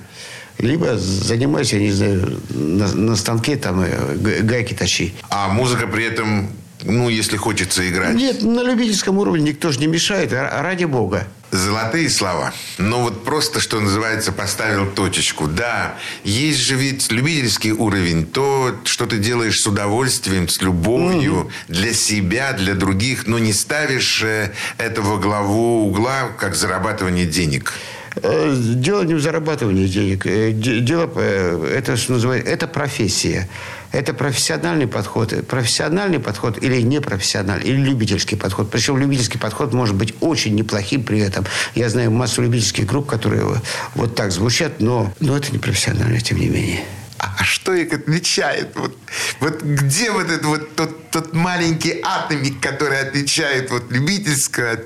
либо 0.58 0.98
занимайся, 0.98 1.78
не 1.78 1.92
знаю, 1.92 2.40
на, 2.50 2.94
на 2.94 3.16
станке 3.16 3.56
там 3.56 3.82
э, 3.82 4.42
гайки 4.42 4.74
тащи. 4.74 5.14
А 5.30 5.48
музыка 5.50 5.88
при 5.88 6.06
этом 6.06 6.50
ну, 6.84 7.10
если 7.10 7.38
хочется 7.38 7.88
играть. 7.88 8.16
Нет, 8.16 8.44
на 8.44 8.62
любительском 8.64 9.18
уровне 9.18 9.52
никто 9.52 9.72
же 9.72 9.80
не 9.80 9.88
мешает, 9.88 10.34
ради 10.34 10.86
бога. 10.86 11.28
Золотые 11.56 12.10
слова. 12.10 12.54
Ну 12.78 13.02
вот 13.02 13.24
просто, 13.24 13.62
что 13.62 13.80
называется, 13.80 14.34
поставил 14.34 14.88
точечку. 14.88 15.48
Да, 15.48 15.96
есть 16.24 16.60
же 16.60 16.76
ведь 16.76 17.12
любительский 17.12 17.72
уровень. 17.72 18.26
То, 18.26 18.76
что 18.84 19.06
ты 19.06 19.20
делаешь 19.20 19.62
с 19.62 19.66
удовольствием, 19.66 20.50
с 20.50 20.62
любовью, 20.62 21.50
mm. 21.68 21.74
для 21.74 21.94
себя, 21.94 22.52
для 22.52 22.74
других, 22.74 23.26
но 23.28 23.40
не 23.40 23.54
ставишь 23.54 24.22
э, 24.22 24.52
этого 24.78 25.18
главу 25.18 25.88
угла, 25.88 26.30
как 26.38 26.56
зарабатывание 26.56 27.26
денег. 27.26 27.74
Э, 28.22 28.56
дело 28.56 29.04
не 29.04 29.14
в 29.14 29.20
зарабатывании 29.20 29.88
денег. 29.88 30.26
Э, 30.26 30.52
дело, 30.52 31.10
это, 31.20 31.98
что 31.98 32.14
называется, 32.14 32.50
это 32.50 32.68
профессия. 32.68 33.50
Это 33.92 34.14
профессиональный 34.14 34.88
подход. 34.88 35.34
Профессиональный 35.48 36.20
подход 36.20 36.62
или 36.62 36.82
непрофессиональный, 36.82 37.66
или 37.66 37.78
любительский 37.78 38.36
подход. 38.36 38.70
Причем 38.70 38.98
любительский 38.98 39.38
подход 39.38 39.74
может 39.74 39.96
быть 39.96 40.14
очень 40.22 40.56
неплохим 40.56 41.04
при 41.04 41.20
этом. 41.20 41.46
Я 41.76 41.90
знаю 41.90 42.12
массу 42.12 42.42
любительских 42.42 42.86
групп, 42.86 43.08
которые 43.08 43.62
вот 43.96 44.16
так 44.16 44.32
звучат, 44.32 44.80
но, 44.80 45.14
но 45.20 45.38
это 45.38 45.52
не 45.52 45.60
профессионально, 45.60 46.20
тем 46.20 46.40
не 46.40 46.48
менее. 46.48 46.80
А, 47.18 47.36
а 47.40 47.44
что 47.44 47.74
их 47.74 47.94
отличает? 47.94 48.76
Вот, 48.76 48.98
вот 49.40 49.62
где 49.62 50.12
вот 50.12 50.26
этот 50.26 50.46
вот 50.46 50.76
тот, 50.76 51.12
тот 51.12 51.34
маленький 51.34 52.02
атомик, 52.04 52.60
который 52.60 53.00
отличает 53.00 53.72
вот 53.72 53.92
любительское? 53.92 54.84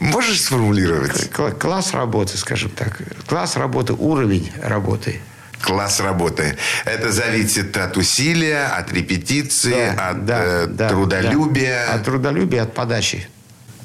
Можешь 0.00 0.42
сформулировать? 0.42 1.30
Класс 1.30 1.92
работы, 1.92 2.36
скажем 2.36 2.70
так. 2.70 3.00
Класс 3.26 3.56
работы, 3.56 3.92
уровень 3.92 4.50
работы 4.62 5.20
класс 5.62 6.00
работы. 6.00 6.56
Это 6.86 7.12
зависит 7.12 7.76
от 7.76 7.96
усилия, 7.96 8.66
от 8.66 8.92
репетиции, 8.92 9.94
да, 9.94 10.08
от 10.08 10.24
да, 10.24 10.40
э, 10.42 10.66
да, 10.68 10.88
трудолюбия. 10.88 11.86
Да. 11.86 11.94
От 11.94 12.04
трудолюбия, 12.04 12.62
от 12.62 12.74
подачи. 12.74 13.28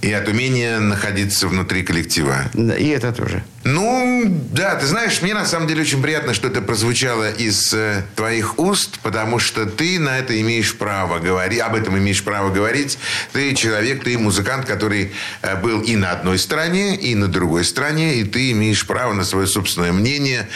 И 0.05 0.11
от 0.13 0.27
умения 0.27 0.79
находиться 0.79 1.47
внутри 1.47 1.81
коллектива. 1.81 2.51
И 2.53 2.89
это 2.89 3.11
тоже. 3.11 3.43
Ну, 3.63 4.23
да, 4.51 4.75
ты 4.75 4.85
знаешь, 4.85 5.19
мне 5.23 5.33
на 5.33 5.47
самом 5.47 5.67
деле 5.67 5.81
очень 5.81 5.99
приятно, 5.99 6.35
что 6.35 6.47
это 6.47 6.61
прозвучало 6.61 7.31
из 7.31 7.73
э, 7.73 8.03
твоих 8.15 8.59
уст, 8.59 8.99
потому 9.01 9.39
что 9.39 9.65
ты 9.65 9.97
на 9.97 10.19
это 10.19 10.39
имеешь 10.39 10.75
право 10.75 11.17
говорить, 11.17 11.59
об 11.59 11.73
этом 11.73 11.97
имеешь 11.97 12.23
право 12.23 12.51
говорить. 12.51 12.99
Ты 13.33 13.55
человек, 13.55 14.03
ты 14.03 14.15
музыкант, 14.19 14.67
который 14.67 15.11
э, 15.41 15.59
был 15.59 15.81
и 15.81 15.95
на 15.95 16.11
одной 16.11 16.37
стороне, 16.37 16.95
и 16.95 17.15
на 17.15 17.27
другой 17.27 17.65
стороне, 17.65 18.17
и 18.17 18.23
ты 18.25 18.51
имеешь 18.51 18.85
право 18.85 19.13
на 19.13 19.23
свое 19.23 19.47
собственное 19.47 19.91
мнение. 19.91 20.47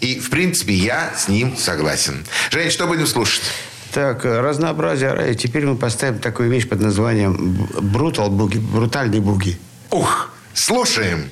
И, 0.00 0.20
в 0.20 0.28
принципе, 0.28 0.74
я 0.74 1.14
с 1.16 1.28
ним 1.28 1.56
согласен. 1.56 2.26
Жень, 2.50 2.70
что 2.70 2.86
будем 2.86 3.06
слушать? 3.06 3.40
Так, 3.98 4.24
разнообразие. 4.24 5.34
Теперь 5.34 5.66
мы 5.66 5.74
поставим 5.74 6.20
такую 6.20 6.48
вещь 6.50 6.68
под 6.68 6.80
названием 6.80 7.58
«Брутал 7.80 8.30
буги», 8.30 8.58
«Брутальный 8.58 9.18
буги». 9.18 9.58
Ух, 9.90 10.30
слушаем. 10.54 11.30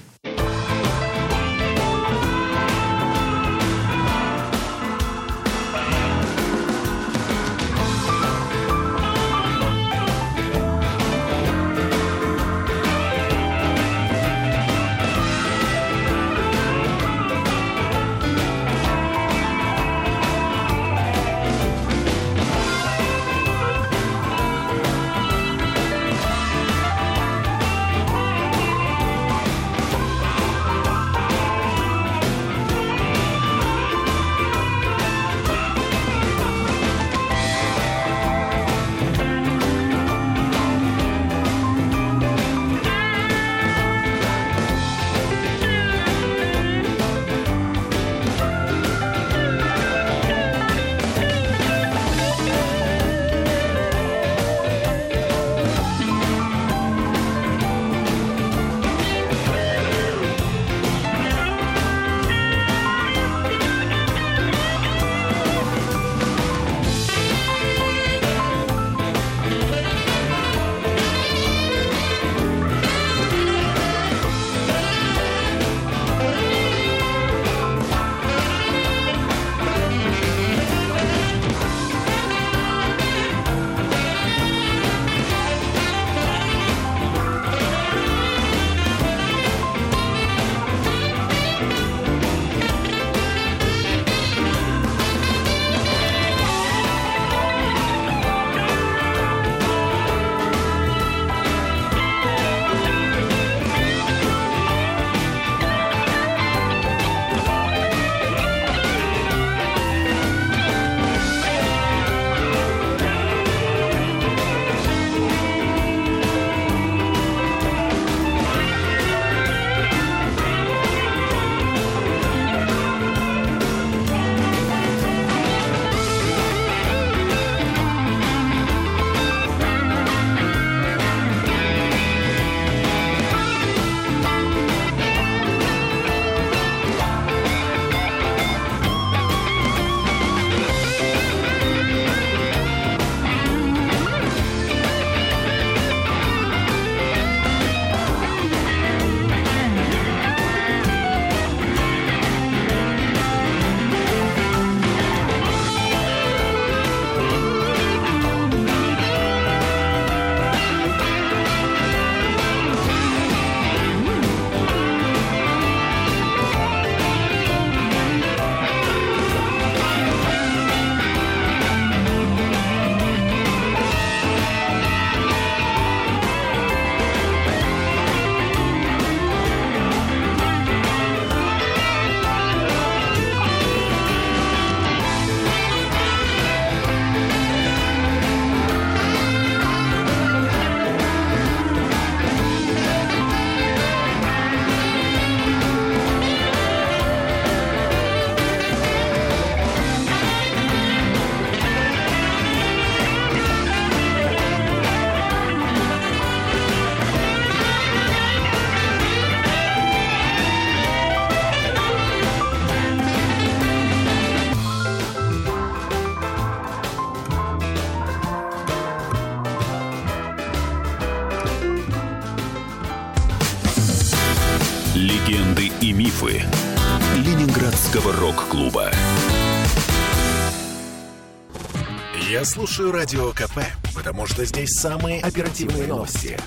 Слушаю 232.57 232.90
Радио 232.90 233.33
КП, 233.33 233.59
потому 233.95 234.27
что 234.27 234.42
здесь 234.47 234.71
самые 234.71 235.21
оперативные 235.21 235.87
новости. 235.87 236.38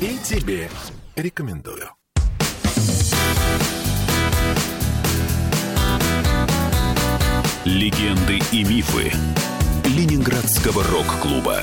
И 0.00 0.16
тебе 0.24 0.70
рекомендую. 1.16 1.90
Легенды 7.66 8.40
и 8.52 8.64
мифы 8.64 9.12
Ленинградского 9.84 10.82
рок-клуба. 10.82 11.60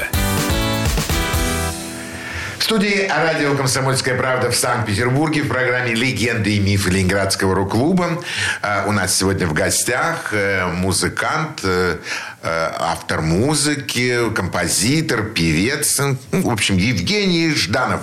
В 2.60 2.64
студии 2.64 3.08
радио 3.08 3.56
«Комсомольская 3.56 4.18
правда» 4.18 4.50
в 4.50 4.56
Санкт-Петербурге 4.56 5.44
в 5.44 5.48
программе 5.48 5.94
«Легенды 5.94 6.56
и 6.56 6.60
мифы 6.60 6.90
Ленинградского 6.90 7.56
рок-клуба». 7.56 8.24
А, 8.62 8.86
у 8.88 8.92
нас 8.92 9.16
сегодня 9.16 9.46
в 9.48 9.54
гостях 9.54 10.34
э, 10.34 10.66
музыкант, 10.66 11.62
э, 11.64 11.98
автор 12.44 13.22
музыки, 13.22 14.30
композитор, 14.34 15.24
певец, 15.24 16.00
ну, 16.00 16.18
в 16.32 16.50
общем, 16.50 16.78
Евгений 16.78 17.54
Жданов. 17.54 18.02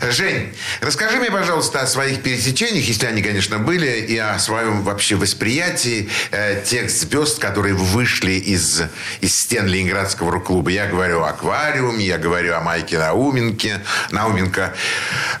Жень, 0.00 0.54
расскажи 0.80 1.16
мне, 1.18 1.30
пожалуйста, 1.30 1.80
о 1.80 1.86
своих 1.86 2.22
пересечениях, 2.22 2.84
если 2.84 3.06
они, 3.06 3.22
конечно, 3.22 3.58
были, 3.58 3.86
и 3.86 4.16
о 4.18 4.38
своем 4.38 4.82
вообще 4.82 5.16
восприятии 5.16 6.08
э, 6.30 6.62
тех 6.64 6.90
звезд, 6.90 7.38
которые 7.38 7.74
вышли 7.74 8.32
из, 8.32 8.82
из 9.20 9.38
стен 9.38 9.66
Ленинградского 9.66 10.32
рок-клуба. 10.32 10.70
Я 10.70 10.86
говорю 10.86 11.22
о 11.22 11.30
«Аквариуме», 11.30 12.04
я 12.04 12.18
говорю 12.18 12.54
о 12.54 12.60
Майке 12.60 12.98
Науменке, 12.98 13.80
Науменко, 14.10 14.74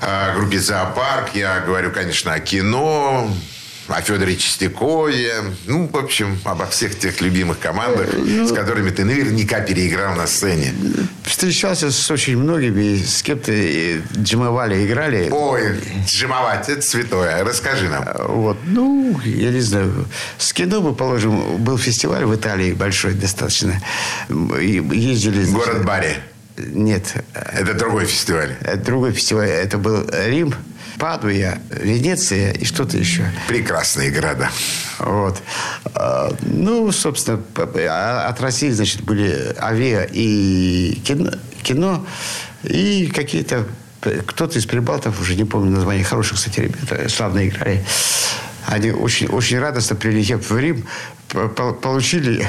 о 0.00 0.34
группе 0.34 0.58
«Зоопарк», 0.58 1.34
я 1.34 1.60
говорю, 1.60 1.90
конечно, 1.90 2.32
о 2.32 2.40
кино, 2.40 3.30
о 3.88 4.00
Федоре 4.00 4.36
Чистякове, 4.36 5.34
ну, 5.66 5.88
в 5.92 5.96
общем, 5.96 6.38
обо 6.44 6.66
всех 6.66 6.98
тех 6.98 7.20
любимых 7.20 7.58
командах, 7.60 8.08
с 8.12 8.52
которыми 8.52 8.90
ты 8.90 9.04
наверняка 9.04 9.60
переиграл 9.60 10.16
на 10.16 10.26
сцене. 10.26 10.72
Встречался 11.24 11.90
с 11.90 12.10
очень 12.10 12.36
многими, 12.36 12.96
с 12.96 13.22
кем-то 13.22 13.52
джимовали, 14.18 14.86
играли. 14.86 15.28
Ой, 15.30 15.80
джимовать, 16.06 16.68
это 16.68 16.82
святое. 16.82 17.44
Расскажи 17.44 17.88
нам. 17.88 18.04
Вот, 18.28 18.56
ну, 18.66 19.20
я 19.24 19.50
не 19.50 19.60
знаю. 19.60 20.06
С 20.38 20.52
кино, 20.52 20.80
мы 20.80 20.94
положим, 20.94 21.58
был 21.58 21.78
фестиваль 21.78 22.24
в 22.24 22.34
Италии 22.34 22.72
большой 22.72 23.14
достаточно. 23.14 23.80
Ездили... 24.28 25.44
Город 25.46 25.84
Бари. 25.84 26.16
Нет, 26.58 27.14
Это 27.34 27.74
другой 27.74 28.06
фестиваль. 28.06 28.56
это 28.62 28.78
другой 28.78 29.12
фестиваль. 29.12 29.48
Это 29.48 29.76
был 29.76 30.06
Рим, 30.10 30.54
Падуя, 30.98 31.60
Венеция 31.70 32.52
и 32.52 32.64
что-то 32.64 32.96
еще. 32.96 33.30
Прекрасные 33.48 34.10
города. 34.10 34.50
Вот. 34.98 35.42
А, 35.94 36.34
Ну, 36.42 36.90
собственно, 36.92 37.42
а 37.56 38.28
от 38.28 38.40
России, 38.40 38.70
значит, 38.70 39.02
были 39.02 39.54
авиа 39.58 40.08
и 40.10 41.00
кино, 41.04 41.32
кино 41.62 42.06
и 42.62 43.06
какие-то... 43.14 43.66
Кто-то 44.00 44.58
из 44.58 44.66
прибалтов, 44.66 45.20
уже 45.20 45.34
не 45.34 45.44
помню 45.44 45.70
название, 45.70 46.04
хорошие, 46.04 46.36
кстати, 46.36 46.60
ребята, 46.60 47.08
славно 47.08 47.46
играли. 47.48 47.84
Они 48.66 48.92
очень, 48.92 49.26
очень 49.26 49.58
радостно, 49.58 49.96
прилетев 49.96 50.48
в 50.48 50.58
Рим, 50.58 50.86
получили... 51.82 52.46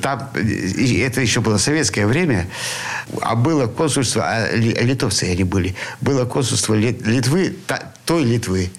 Там, 0.00 0.30
это 0.34 1.20
еще 1.20 1.40
было 1.40 1.58
советское 1.58 2.06
время, 2.06 2.48
а 3.20 3.34
было 3.34 3.66
консульство, 3.66 4.24
а 4.26 4.50
ли- 4.52 4.72
литовцы 4.74 5.24
они 5.24 5.44
были, 5.44 5.74
было 6.00 6.24
консульство 6.24 6.74
Ли- 6.74 6.98
Литвы, 7.04 7.56
той 8.06 8.24
Литвы, 8.24 8.70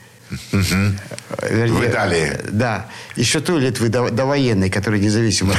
Вернее, 0.52 1.68
В 1.72 1.86
Италии. 1.86 2.32
Да. 2.50 2.88
Еще 3.16 3.40
той 3.40 3.62
Литвы 3.62 3.90
до, 3.90 4.10
довоенной, 4.10 4.72
которая 4.72 5.00
независима. 5.00 5.54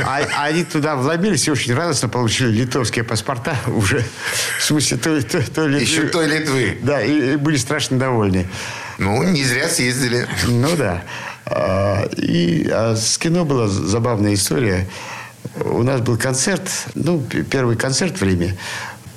А, 0.00 0.20
а 0.36 0.44
они 0.46 0.64
туда 0.64 0.96
вломились 0.96 1.46
и 1.46 1.52
очень 1.52 1.72
радостно 1.72 2.08
получили 2.08 2.50
литовские 2.50 3.04
паспорта 3.04 3.56
уже. 3.68 4.04
В 4.58 4.62
смысле, 4.64 4.96
той, 4.96 5.22
той, 5.22 5.42
той 5.44 5.68
Литвы. 5.68 5.82
Еще 5.82 6.02
той 6.08 6.26
Литвы. 6.26 6.78
Да, 6.82 7.00
и, 7.00 7.34
и 7.34 7.36
были 7.36 7.56
страшно 7.56 7.98
довольны. 7.98 8.48
Ну, 8.98 9.22
не 9.22 9.44
зря 9.44 9.68
съездили. 9.68 10.26
Ну 10.48 10.74
да. 10.76 11.04
А, 11.50 12.08
И 12.16 12.68
а 12.70 12.94
с 12.96 13.18
кино 13.18 13.44
была 13.44 13.68
забавная 13.68 14.34
история. 14.34 14.86
У 15.64 15.82
нас 15.82 16.00
был 16.00 16.16
концерт, 16.16 16.68
ну, 16.94 17.20
первый 17.50 17.76
концерт 17.76 18.20
в 18.20 18.22
Риме. 18.22 18.56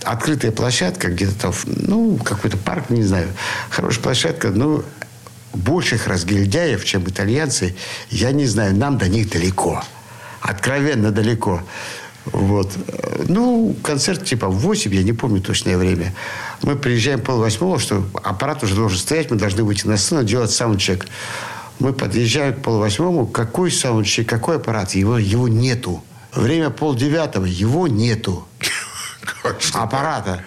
Открытая 0.03 0.51
площадка, 0.51 1.09
где-то 1.09 1.35
там, 1.35 1.53
ну, 1.65 2.17
какой-то 2.17 2.57
парк, 2.57 2.89
не 2.89 3.03
знаю. 3.03 3.27
Хорошая 3.69 4.01
площадка, 4.01 4.49
ну, 4.49 4.83
больших 5.53 6.07
разгильдяев, 6.07 6.83
чем 6.85 7.03
итальянцы, 7.03 7.75
я 8.09 8.31
не 8.31 8.45
знаю, 8.45 8.75
нам 8.75 8.97
до 8.97 9.09
них 9.09 9.29
далеко. 9.29 9.83
Откровенно 10.41 11.11
далеко. 11.11 11.61
Вот. 12.25 12.71
Ну, 13.27 13.75
концерт 13.83 14.23
типа 14.23 14.47
в 14.47 14.59
8, 14.59 14.93
я 14.93 15.03
не 15.03 15.13
помню 15.13 15.41
точное 15.41 15.77
время. 15.77 16.13
Мы 16.61 16.75
приезжаем 16.75 17.19
пол 17.19 17.39
восьмого, 17.39 17.79
что 17.79 18.03
аппарат 18.23 18.63
уже 18.63 18.75
должен 18.75 18.97
стоять, 18.97 19.29
мы 19.31 19.37
должны 19.37 19.63
выйти 19.63 19.87
на 19.87 19.97
сцену, 19.97 20.23
делать 20.23 20.51
саундчек. 20.51 21.07
Мы 21.81 21.93
подъезжаем 21.93 22.53
к 22.53 22.61
пол 22.61 22.77
восьмому, 22.77 23.25
какой 23.25 23.71
саундчек, 23.71 24.29
какой 24.29 24.57
аппарат? 24.57 24.91
Его, 24.91 25.17
его 25.17 25.47
нету. 25.47 26.03
Время 26.31 26.69
пол 26.69 26.93
девятого, 26.93 27.45
его 27.45 27.87
нету 27.87 28.47
аппарата. 29.73 30.43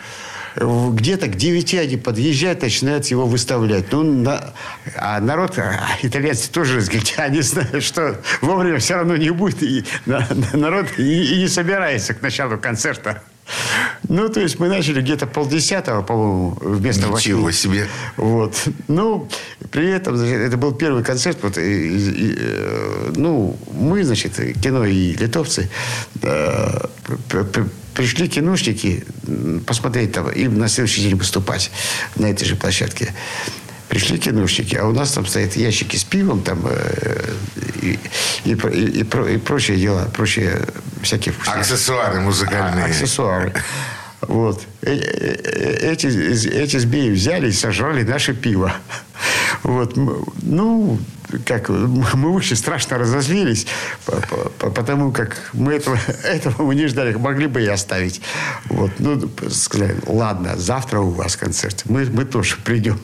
Где-то 0.57 1.27
к 1.27 1.35
9 1.35 1.75
они 1.75 1.97
подъезжают, 1.97 2.63
начинают 2.63 3.07
его 3.07 3.27
выставлять. 3.27 3.91
Ну, 3.91 4.05
на- 4.05 4.55
а 4.97 5.19
народ, 5.19 5.59
а, 5.59 5.81
итальянцы 6.03 6.49
тоже 6.53 6.81
они 7.17 7.41
знают, 7.41 7.83
что 7.83 8.21
вовремя 8.41 8.79
все 8.79 8.95
равно 8.95 9.17
не 9.17 9.31
будет. 9.31 9.61
И 9.65 9.85
на- 10.07 10.25
на- 10.31 10.57
народ 10.57 10.87
и, 10.99 11.35
и 11.35 11.39
не 11.41 11.49
собирается 11.49 12.15
к 12.15 12.23
началу 12.23 12.59
концерта. 12.59 13.25
Ну, 14.09 14.29
то 14.29 14.41
есть 14.41 14.59
мы 14.61 14.69
начали 14.69 15.01
где-то 15.01 15.27
полдесятого, 15.27 16.03
по-моему, 16.03 16.59
вместо 16.61 17.09
Ничего 17.09 17.43
восьми. 17.43 17.53
себе. 17.75 17.89
Вот. 18.17 18.55
Ну, 18.89 19.29
при 19.71 19.89
этом, 19.91 20.17
значит, 20.17 20.37
это 20.41 20.57
был 20.57 20.73
первый 20.73 21.03
концерт. 21.03 21.39
Вот, 21.43 21.57
и- 21.59 21.61
и- 21.63 22.37
э, 22.39 23.13
ну, 23.17 23.57
мы, 23.73 24.05
значит, 24.05 24.35
кино 24.63 24.85
и 24.85 25.15
литовцы, 25.15 25.71
э, 26.23 26.81
пришли 27.95 28.29
киношники 28.29 29.05
посмотреть 29.67 30.13
там, 30.13 30.31
им 30.31 30.59
на 30.59 30.69
следующий 30.69 31.03
день 31.03 31.15
выступать 31.17 31.71
на 32.17 32.27
этой 32.27 32.45
же 32.45 32.57
площадке. 32.57 33.15
Пришли 33.89 34.19
киношники, 34.19 34.75
а 34.77 34.87
у 34.87 34.93
нас 34.93 35.13
там 35.13 35.27
стоят 35.27 35.57
ящики 35.57 35.97
с 35.97 36.05
пивом 36.05 36.43
там, 36.43 36.61
э, 36.69 37.33
и, 37.83 37.99
и, 38.45 38.53
и- 38.53 39.01
и 39.01 39.35
и 39.35 39.39
прочие 39.39 39.77
дела, 39.77 40.09
прочие 40.17 40.63
всякие. 41.03 41.35
Аксессуары 41.47 42.21
музыкальные. 42.21 42.85
А, 42.85 42.89
аксессуары. 42.89 43.53
Вот. 44.29 44.63
Э- 44.83 44.95
э- 44.95 45.41
э- 45.43 45.93
Эти, 45.93 46.07
эти 46.49 46.79
змеи 46.79 47.11
взяли 47.11 47.49
и 47.49 47.53
сожрали 47.53 48.03
наше 48.03 48.35
пиво. 48.35 48.73
Вот. 49.63 49.97
Ну, 50.43 50.99
как, 51.47 51.69
мы 51.69 52.31
очень 52.35 52.57
страшно 52.57 52.99
разозлились, 52.99 53.67
по- 54.07 54.17
по- 54.21 54.51
по- 54.59 54.71
потому 54.71 55.13
как 55.13 55.51
мы 55.53 55.73
этого, 55.75 55.99
этого 56.25 56.63
мы 56.65 56.75
не 56.75 56.87
ждали. 56.87 57.15
Могли 57.15 57.47
бы 57.47 57.63
и 57.63 57.67
оставить. 57.67 58.21
Вот. 58.69 58.91
Ну, 58.99 59.31
сказали, 59.51 59.97
ладно, 60.07 60.57
завтра 60.57 61.01
у 61.01 61.11
вас 61.11 61.37
концерт. 61.37 61.83
Мы, 61.87 62.05
мы 62.07 62.25
тоже 62.25 62.57
придем. 62.65 62.99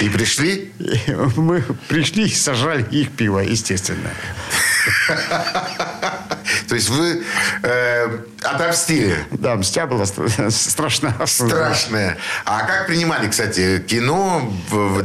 И 0.00 0.08
пришли? 0.08 0.72
Мы 1.36 1.62
пришли 1.88 2.24
и 2.24 2.34
сожрали 2.34 2.84
их 2.90 3.10
пиво, 3.12 3.38
естественно. 3.40 4.10
То 6.68 6.74
есть 6.74 6.88
вы 6.90 7.22
э, 7.62 8.18
отомстили. 8.42 9.16
Да, 9.30 9.56
мстя 9.56 9.86
была 9.86 10.04
стра- 10.04 10.50
страшна. 10.50 11.14
Страшное. 11.26 12.16
А 12.44 12.62
как 12.66 12.86
принимали, 12.86 13.28
кстати, 13.28 13.82
кино? 13.86 14.52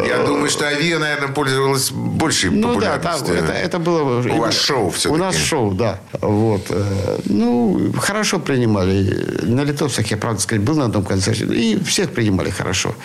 Я 0.08 0.24
думаю, 0.26 0.50
что 0.50 0.66
Авиа, 0.68 1.00
наверное, 1.00 1.30
пользовалась 1.30 1.92
большей 1.92 2.50
Ну 2.50 2.80
да, 2.80 2.98
популярностью. 2.98 3.36
это 3.36 3.80
было... 3.80 4.22
У 4.22 4.38
вас 4.40 4.58
шоу 4.60 4.90
все-таки. 4.90 5.14
У 5.16 5.18
нас 5.18 5.36
шоу, 5.38 5.72
да. 5.74 6.00
Вот. 6.22 6.66
э, 6.70 7.20
Ну, 7.26 7.94
хорошо 8.02 8.40
принимали. 8.40 9.44
На 9.44 9.62
литовцах, 9.64 10.08
я, 10.12 10.18
правда 10.18 10.42
сказать, 10.42 10.64
был 10.64 10.76
на 10.76 10.86
одном 10.86 11.04
концерте. 11.06 11.46
И 11.46 11.82
всех 11.84 12.12
принимали 12.12 12.50
хорошо. 12.50 12.96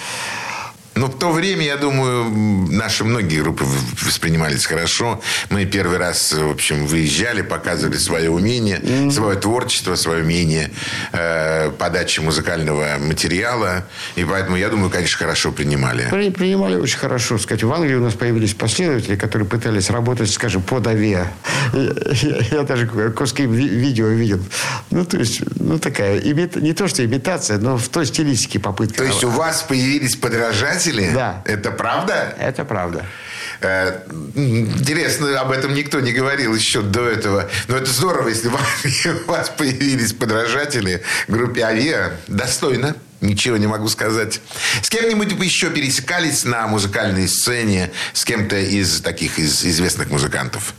Ну, 0.96 1.06
в 1.08 1.18
то 1.18 1.32
время, 1.32 1.64
я 1.64 1.76
думаю, 1.76 2.24
наши 2.70 3.02
многие 3.02 3.40
группы 3.42 3.64
воспринимались 4.00 4.64
хорошо. 4.64 5.20
Мы 5.50 5.64
первый 5.64 5.98
раз, 5.98 6.32
в 6.32 6.50
общем, 6.50 6.86
выезжали, 6.86 7.42
показывали 7.42 7.96
свое 7.96 8.30
умение, 8.30 9.10
свое 9.10 9.36
творчество, 9.36 9.96
свое 9.96 10.22
умение 10.22 10.70
э, 11.12 11.72
подачи 11.76 12.20
музыкального 12.20 12.96
материала. 13.00 13.84
И 14.14 14.24
поэтому, 14.24 14.56
я 14.56 14.68
думаю, 14.68 14.88
конечно, 14.88 15.18
хорошо 15.18 15.50
принимали. 15.50 16.06
При- 16.10 16.30
Принимали 16.30 16.76
очень 16.76 16.98
хорошо. 16.98 17.38
Сказать, 17.38 17.64
в 17.64 17.72
Англии 17.72 17.94
у 17.96 18.00
нас 18.02 18.14
появились 18.14 18.54
последователи, 18.54 19.16
которые 19.16 19.48
пытались 19.48 19.90
работать, 19.90 20.30
скажем, 20.30 20.62
под 20.62 20.86
авиа. 20.86 21.26
Я, 21.72 22.36
я 22.52 22.62
даже 22.62 22.86
куски 23.16 23.46
ви- 23.46 23.68
видео 23.68 24.06
видел. 24.08 24.40
Ну, 24.90 25.04
то 25.04 25.16
есть, 25.18 25.40
ну, 25.58 25.78
такая, 25.80 26.20
имит- 26.20 26.54
не 26.54 26.72
то, 26.72 26.86
что 26.86 27.04
имитация, 27.04 27.58
но 27.58 27.76
в 27.78 27.88
той 27.88 28.06
стилистике 28.06 28.60
попытка. 28.60 28.98
То 28.98 29.04
есть 29.04 29.24
у 29.24 29.30
вас 29.30 29.62
появились 29.62 30.14
подражатели 30.14 30.83
подражатели? 30.84 31.14
Да. 31.14 31.42
Это 31.44 31.70
правда? 31.70 32.34
Это 32.38 32.64
правда. 32.64 33.06
Э, 33.60 34.00
Интересно, 34.34 35.40
об 35.40 35.50
этом 35.50 35.74
никто 35.74 36.00
не 36.00 36.12
говорил 36.12 36.54
еще 36.54 36.82
до 36.82 37.08
этого. 37.08 37.48
Но 37.68 37.76
это 37.76 37.90
здорово, 37.90 38.28
если 38.28 38.48
у 38.48 39.24
вас 39.26 39.50
появились 39.50 40.12
подражатели 40.12 41.02
группе 41.28 41.62
«Авиа». 41.62 42.12
Достойно. 42.28 42.96
Ничего 43.20 43.56
не 43.56 43.66
могу 43.66 43.88
сказать. 43.88 44.40
С 44.82 44.90
кем-нибудь 44.90 45.32
вы 45.32 45.46
еще 45.46 45.70
пересекались 45.70 46.44
на 46.44 46.66
музыкальной 46.66 47.26
сцене? 47.26 47.90
С 48.12 48.24
кем-то 48.24 48.56
из 48.56 49.00
таких 49.00 49.38
из 49.38 49.64
известных 49.64 50.10
музыкантов? 50.10 50.74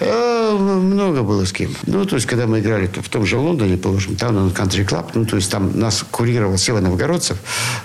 Э, 0.00 0.56
Много 0.56 1.22
было 1.22 1.44
с 1.44 1.52
кем. 1.52 1.74
Ну, 1.86 2.04
то 2.04 2.16
есть, 2.16 2.26
когда 2.26 2.46
мы 2.46 2.60
играли 2.60 2.86
в 2.86 3.08
том 3.08 3.26
же 3.26 3.38
Лондоне, 3.38 3.76
положим, 3.76 4.16
там 4.16 4.34
на 4.34 4.50
Country 4.50 4.86
Club, 4.86 5.10
ну, 5.14 5.24
то 5.24 5.36
есть, 5.36 5.50
там 5.50 5.78
нас 5.78 6.04
курировал 6.10 6.58
Сева 6.58 6.80
Новгородцев. 6.80 7.38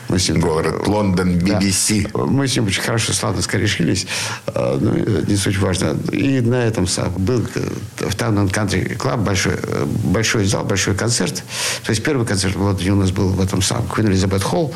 Мы 0.10 0.20
с 0.20 0.30
ним, 0.30 0.40
Город 0.40 0.88
Лондон, 0.88 1.40
Да. 1.40 1.60
BBC. 1.60 2.10
Мы 2.28 2.48
с 2.48 2.56
ним 2.56 2.66
очень 2.68 2.82
хорошо, 2.82 3.14
славно 3.14 3.42
скорешились. 3.42 4.08
А, 4.48 4.78
Ну, 4.80 4.94
не 5.28 5.36
суть 5.36 5.58
важно. 5.58 5.98
И 6.12 6.42
на 6.42 6.64
этом 6.66 6.88
сам 6.88 7.12
был 7.18 7.42
э, 7.56 7.60
в 7.98 8.16
and 8.16 8.52
Country 8.52 8.98
Club 8.98 9.18
большой, 9.18 9.54
э, 9.62 9.86
большой 9.86 10.46
зал, 10.46 10.64
большой 10.66 10.96
концерт. 10.96 11.44
То 11.84 11.92
есть 11.92 12.04
первый 12.04 12.26
концерт 12.26 12.56
в 12.56 12.62
Лондоне 12.62 12.92
у 12.94 12.96
нас 12.96 13.12
был 13.12 13.30
в 13.30 13.42
этом 13.42 13.62
самом 13.62 13.86
Queen 13.86 14.10
Elizabeth 14.10 14.44
Hall. 14.44 14.74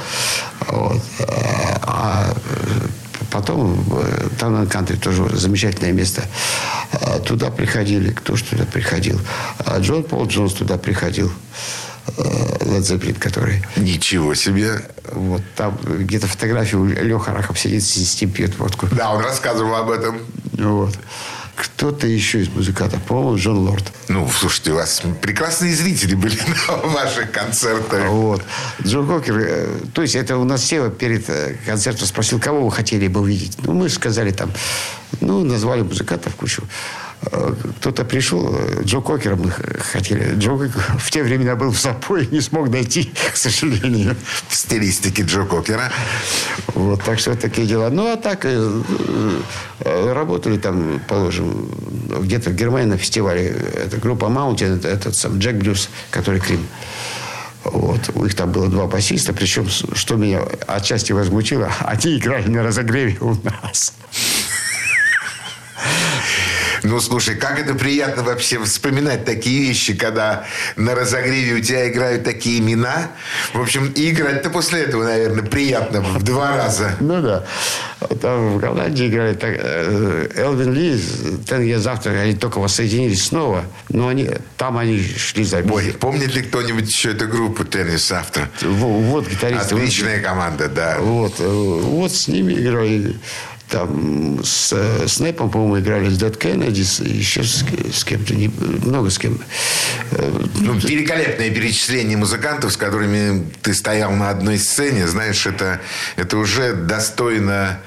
Вот. 0.67 1.01
А 1.81 2.33
э, 2.33 2.87
потом 3.33 3.83
э, 3.91 4.29
and 4.39 4.69
Country 4.69 4.97
тоже 4.97 5.35
замечательное 5.35 5.91
место. 5.91 6.23
А 6.91 7.19
Туда 7.19 7.49
приходили, 7.49 8.11
кто 8.11 8.35
ж 8.35 8.43
туда 8.43 8.65
приходил? 8.65 9.19
А 9.65 9.79
Джон 9.79 10.03
Пол 10.03 10.27
Джонс 10.27 10.53
туда 10.53 10.77
приходил. 10.77 11.31
Led 12.17 12.81
Zeppelin, 12.81 13.17
который 13.17 13.63
Ничего 13.77 14.35
себе. 14.35 14.81
вот 15.11 15.41
там 15.55 15.77
где-то 15.81 16.27
фотографию 16.27 16.85
Леха 16.85 17.31
Рахов 17.31 17.57
сидит, 17.57 17.83
с 17.83 18.21
ним 18.21 18.31
пьет 18.31 18.59
водку. 18.59 18.87
Да, 18.91 19.11
он 19.13 19.23
рассказывал 19.23 19.75
об 19.75 19.89
этом. 19.89 20.19
Вот. 20.53 20.97
Кто-то 21.55 22.07
еще 22.07 22.41
из 22.41 22.49
музыкантов, 22.49 23.01
по-моему, 23.03 23.37
Джон 23.37 23.57
Лорд. 23.57 23.91
Ну, 24.07 24.27
слушайте, 24.29 24.71
у 24.71 24.75
вас 24.75 25.03
прекрасные 25.21 25.75
зрители 25.75 26.15
были 26.15 26.37
на 26.67 26.75
ваших 26.77 27.31
концертах. 27.31 28.07
Вот. 28.09 28.43
Джон 28.83 29.07
Кокер, 29.07 29.37
э, 29.39 29.67
то 29.93 30.01
есть 30.01 30.15
это 30.15 30.37
у 30.37 30.43
нас 30.45 30.63
Сева 30.63 30.89
перед 30.89 31.29
э, 31.29 31.55
концертом 31.65 32.07
спросил, 32.07 32.39
кого 32.39 32.65
вы 32.65 32.71
хотели 32.71 33.07
бы 33.07 33.21
увидеть. 33.21 33.57
Ну, 33.63 33.73
мы 33.73 33.89
сказали 33.89 34.31
там, 34.31 34.51
ну, 35.21 35.43
назвали 35.43 35.81
музыкантов 35.81 36.35
кучу. 36.35 36.63
Кто-то 37.79 38.05
пришел, 38.05 38.55
Джо 38.83 39.01
мы 39.35 39.51
хотели. 39.51 40.35
Джо 40.35 40.57
Кокер 40.57 40.81
в 40.99 41.11
те 41.11 41.23
времена 41.23 41.55
был 41.55 41.71
в 41.71 41.79
запое, 41.79 42.25
не 42.27 42.41
смог 42.41 42.69
найти, 42.69 43.11
к 43.33 43.37
сожалению. 43.37 44.15
В 44.47 44.55
стилистике 44.55 45.23
Джо 45.23 45.45
Кокера. 45.45 45.91
Вот, 46.67 47.03
так 47.03 47.19
что 47.19 47.35
такие 47.35 47.67
дела. 47.67 47.89
Ну, 47.89 48.11
а 48.11 48.17
так 48.17 48.45
э, 48.45 48.81
э, 49.79 50.13
работали 50.13 50.57
там, 50.57 51.01
положим, 51.07 51.69
где-то 52.21 52.49
в 52.49 52.55
Германии 52.55 52.91
на 52.91 52.97
фестивале. 52.97 53.55
Это 53.85 53.97
группа 53.97 54.25
Mountain, 54.25 54.77
это 54.77 54.87
этот 54.87 55.15
сам 55.15 55.39
Джек 55.39 55.55
Блюз, 55.55 55.89
который 56.11 56.39
Крим. 56.39 56.65
Вот. 57.63 58.09
У 58.13 58.23
них 58.23 58.35
там 58.35 58.51
было 58.51 58.67
два 58.67 58.87
басиста, 58.87 59.33
причем, 59.33 59.67
что 59.69 60.15
меня 60.15 60.41
отчасти 60.67 61.13
возмутило, 61.13 61.71
они 61.79 62.17
играли 62.17 62.47
на 62.49 62.63
разогреве 62.63 63.17
у 63.21 63.35
нас. 63.43 63.93
Ну, 66.83 66.99
слушай, 66.99 67.35
как 67.35 67.59
это 67.59 67.75
приятно 67.75 68.23
вообще 68.23 68.61
вспоминать 68.63 69.23
такие 69.25 69.61
вещи, 69.67 69.93
когда 69.95 70.45
на 70.75 70.95
разогреве 70.95 71.53
у 71.55 71.59
тебя 71.61 71.89
играют 71.89 72.23
такие 72.25 72.59
имена. 72.59 73.09
В 73.53 73.61
общем, 73.61 73.91
и 73.95 74.09
играть-то 74.11 74.49
после 74.49 74.81
этого, 74.81 75.03
наверное, 75.05 75.43
приятно 75.43 76.01
в 76.01 76.21
два 76.23 76.57
раза. 76.57 76.95
Ну 76.99 77.21
да. 77.21 77.45
Там 78.21 78.55
в 78.55 78.59
Голландии 78.59 79.07
играли 79.07 79.33
так, 79.33 79.51
э, 79.57 80.27
Элвин 80.35 80.73
Ли, 80.73 80.91
Years 80.95 81.83
After, 81.85 82.19
они 82.19 82.35
только 82.35 82.59
воссоединились 82.59 83.25
снова, 83.27 83.63
но 83.89 84.09
они, 84.09 84.29
там 84.57 84.77
они 84.77 85.01
шли 85.01 85.45
за 85.45 85.59
Ой, 85.59 85.95
помнит 85.97 86.35
ли 86.35 86.41
кто-нибудь 86.41 86.89
еще 86.89 87.11
эту 87.11 87.27
группу 87.29 87.63
«Теннис 87.63 88.11
Автор»? 88.11 88.49
Во- 88.61 88.99
Вот 88.99 89.29
гитарист. 89.29 89.71
Отличная 89.71 90.21
команда, 90.21 90.67
да. 90.67 90.97
Вот, 90.99 91.35
э, 91.39 91.43
вот 91.47 92.11
с 92.11 92.27
ними 92.27 92.53
играли. 92.53 93.15
Там 93.73 94.39
с 94.43 94.71
э, 94.71 95.07
Снэпом, 95.07 95.49
по-моему, 95.49 95.79
играли 95.79 96.07
с 96.07 96.17
Дэд 96.19 96.37
Кеннеди, 96.37 96.81
еще 97.11 97.41
с, 97.41 97.65
с 97.91 98.03
кем-то, 98.03 98.35
не- 98.35 98.49
много 98.85 99.09
с 99.09 99.17
кем. 99.17 99.39
Э, 100.11 100.31
Ну, 100.59 100.73
великолепное 100.75 101.49
перечисление 101.49 102.15
музыкантов, 102.15 102.71
с 102.71 102.77
которыми 102.77 103.47
ты 103.63 103.73
стоял 103.73 104.11
на 104.11 104.29
одной 104.29 104.59
сцене. 104.59 105.07
Знаешь, 105.07 105.47
это, 105.47 105.81
это 106.17 106.37
уже 106.37 106.73
достойно... 106.75 107.79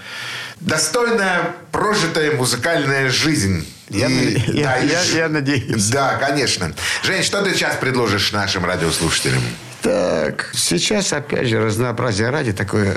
Достойная 0.59 1.55
прожитая 1.71 2.33
музыкальная 2.33 3.09
жизнь. 3.09 3.65
Я 3.89 4.09
И- 4.09 4.41
я- 4.59 4.65
да, 4.65 4.77
и 4.79 4.89
я- 4.89 5.03
я 5.19 5.29
надеюсь. 5.29 5.85
Да, 5.87 6.17
конечно. 6.17 6.73
Жень, 7.05 7.23
что 7.23 7.43
ты 7.43 7.55
сейчас 7.55 7.77
предложишь 7.77 8.33
нашим 8.33 8.65
радиослушателям? 8.65 9.43
Так, 9.87 10.51
сейчас, 10.53 11.13
опять 11.13 11.47
же, 11.47 11.61
разнообразие 11.61 12.31
ради, 12.31 12.53
такое 12.53 12.97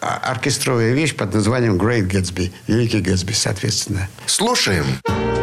а- 0.00 0.30
оркестровая 0.30 0.94
вещь 0.94 1.14
под 1.14 1.34
названием 1.34 1.76
Great 1.76 2.08
Gatsby. 2.08 2.50
Великий 2.66 3.00
Гэтсби, 3.00 3.32
соответственно. 3.32 4.08
Слушаем. 4.24 4.86
Great 5.04 5.39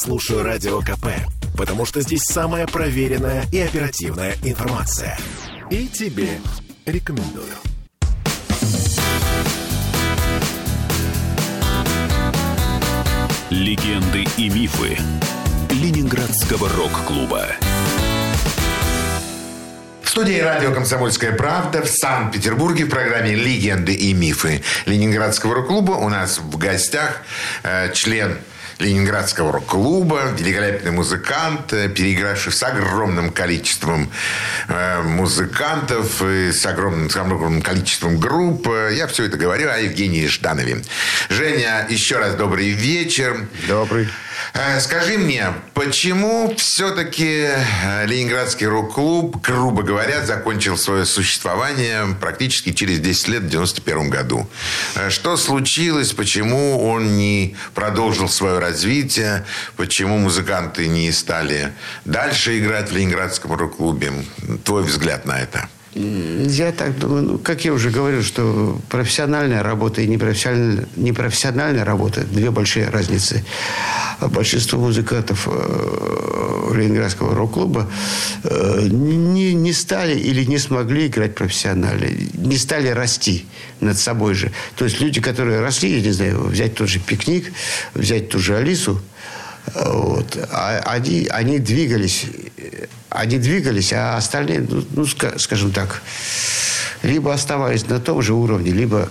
слушаю 0.00 0.42
Радио 0.42 0.80
КП, 0.80 1.08
потому 1.58 1.84
что 1.84 2.00
здесь 2.00 2.22
самая 2.22 2.66
проверенная 2.66 3.44
и 3.52 3.58
оперативная 3.58 4.34
информация. 4.42 5.18
И 5.70 5.88
тебе 5.88 6.40
рекомендую. 6.86 7.52
Легенды 13.50 14.24
и 14.38 14.48
мифы 14.48 14.96
Ленинградского 15.68 16.70
рок-клуба. 16.70 17.48
В 20.02 20.08
студии 20.08 20.40
радио 20.40 20.72
«Комсомольская 20.72 21.32
правда» 21.36 21.82
в 21.82 21.88
Санкт-Петербурге 21.88 22.86
в 22.86 22.88
программе 22.88 23.34
«Легенды 23.34 23.92
и 23.92 24.14
мифы» 24.14 24.62
Ленинградского 24.86 25.56
рок-клуба 25.56 25.92
у 25.92 26.08
нас 26.08 26.38
в 26.38 26.56
гостях 26.56 27.22
э, 27.62 27.92
член 27.92 28.38
Ленинградского 28.80 29.52
рок-клуба, 29.52 30.32
великолепный 30.36 30.90
музыкант, 30.90 31.72
э, 31.72 31.88
переигравший 31.88 32.52
с 32.52 32.62
огромным 32.62 33.30
количеством 33.30 34.10
э, 34.68 35.02
музыкантов 35.02 36.22
и 36.22 36.50
с 36.52 36.64
огромным, 36.64 37.10
с 37.10 37.16
огромным 37.16 37.62
количеством 37.62 38.18
групп. 38.18 38.66
Я 38.92 39.06
все 39.06 39.24
это 39.24 39.36
говорю 39.36 39.70
о 39.70 39.78
Евгении 39.78 40.26
Жданове. 40.26 40.82
Женя, 41.28 41.86
еще 41.88 42.18
раз 42.18 42.34
добрый 42.34 42.70
вечер. 42.70 43.46
Добрый. 43.68 44.08
Э, 44.54 44.80
скажи 44.80 45.18
мне, 45.18 45.52
почему 45.74 46.54
все-таки 46.56 47.48
э, 47.48 48.06
Ленинградский 48.06 48.66
рок-клуб, 48.66 49.40
грубо 49.42 49.82
говоря, 49.82 50.24
закончил 50.24 50.76
свое 50.76 51.04
существование 51.04 52.06
практически 52.20 52.72
через 52.72 53.00
10 53.00 53.28
лет, 53.28 53.42
в 53.42 53.48
91 53.48 54.10
году? 54.10 54.48
Что 55.08 55.36
случилось? 55.36 56.12
Почему 56.12 56.82
он 56.88 57.16
не 57.16 57.56
продолжил 57.74 58.28
свое 58.28 58.58
развитие? 58.58 58.69
Почему 59.76 60.18
музыканты 60.18 60.88
не 60.88 61.10
стали 61.12 61.72
дальше 62.04 62.58
играть 62.58 62.90
в 62.90 62.96
Ленинградском 62.96 63.52
рок-клубе? 63.52 64.12
Твой 64.64 64.84
взгляд 64.84 65.24
на 65.26 65.40
это? 65.40 65.68
Я 65.94 66.70
так 66.70 66.96
думаю, 66.98 67.22
ну, 67.22 67.38
как 67.38 67.64
я 67.64 67.72
уже 67.72 67.90
говорил, 67.90 68.22
что 68.22 68.78
профессиональная 68.88 69.62
работа 69.62 70.00
и 70.02 70.06
непрофессиональная, 70.06 70.86
непрофессиональная 70.94 71.84
работа– 71.84 72.20
две 72.30 72.52
большие 72.52 72.88
разницы. 72.88 73.44
Большинство 74.20 74.78
музыкантов 74.78 75.48
э, 75.50 76.72
Ленинградского 76.74 77.34
рок-клуба 77.34 77.90
э, 78.44 78.86
не, 78.88 79.52
не 79.52 79.72
стали 79.72 80.16
или 80.16 80.44
не 80.44 80.58
смогли 80.58 81.08
играть 81.08 81.34
профессионально, 81.34 82.06
не 82.34 82.56
стали 82.56 82.88
расти 82.88 83.46
над 83.80 83.98
собой 83.98 84.34
же. 84.34 84.52
То 84.76 84.84
есть 84.84 85.00
люди, 85.00 85.20
которые 85.20 85.60
росли, 85.60 85.96
я 85.96 86.02
не 86.02 86.12
знаю, 86.12 86.44
взять 86.44 86.74
тот 86.76 86.88
же 86.88 87.00
«Пикник», 87.00 87.52
взять 87.94 88.28
ту 88.28 88.38
же 88.38 88.56
«Алису», 88.56 89.00
вот. 89.74 90.38
А 90.50 90.80
они, 90.86 91.26
они 91.30 91.58
двигались, 91.58 92.26
они 93.08 93.38
двигались, 93.38 93.92
а 93.92 94.16
остальные, 94.16 94.66
ну, 94.68 94.84
ну 94.92 95.06
скажем 95.06 95.72
так, 95.72 96.02
либо 97.02 97.32
оставались 97.32 97.86
на 97.88 98.00
том 98.00 98.22
же 98.22 98.34
уровне, 98.34 98.70
либо 98.72 99.08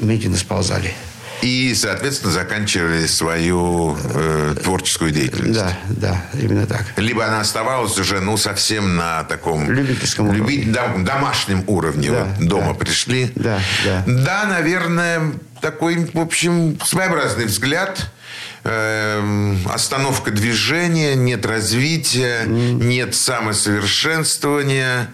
медленно 0.00 0.36
сползали. 0.36 0.94
И, 1.42 1.74
соответственно, 1.74 2.32
заканчивали 2.32 3.06
свою 3.06 3.96
э, 4.14 4.54
творческую 4.62 5.10
деятельность. 5.10 5.58
Да, 5.58 5.78
да, 5.88 6.24
именно 6.32 6.66
так. 6.66 6.84
Либо 6.96 7.26
она 7.26 7.40
оставалась 7.40 7.98
уже, 7.98 8.20
ну, 8.20 8.36
совсем 8.36 8.96
на 8.96 9.24
таком... 9.24 9.70
Любительском 9.70 10.32
люби, 10.32 10.64
дом, 10.64 11.04
домашнем 11.04 11.62
уровне. 11.66 12.10
Да, 12.10 12.24
вот 12.24 12.48
дома 12.48 12.72
да, 12.72 12.74
пришли. 12.74 13.30
Да, 13.34 13.60
да. 13.84 14.04
Да, 14.06 14.44
наверное, 14.46 15.32
такой, 15.60 16.10
в 16.12 16.18
общем, 16.18 16.78
своеобразный 16.82 17.44
взгляд 17.44 18.10
Эм, 18.68 19.58
остановка 19.66 20.32
движения, 20.32 21.14
нет 21.14 21.46
развития, 21.46 22.46
нет 22.46 23.14
самосовершенствования. 23.14 25.08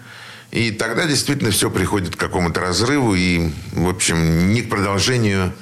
И 0.49 0.71
тогда 0.71 1.05
действительно 1.05 1.51
все 1.51 1.69
приходит 1.69 2.15
к 2.15 2.19
какому-то 2.19 2.61
разрыву 2.61 3.13
и, 3.13 3.51
в 3.73 3.87
общем, 3.87 4.53
не 4.53 4.63
к 4.63 4.69
продолжению 4.69 5.53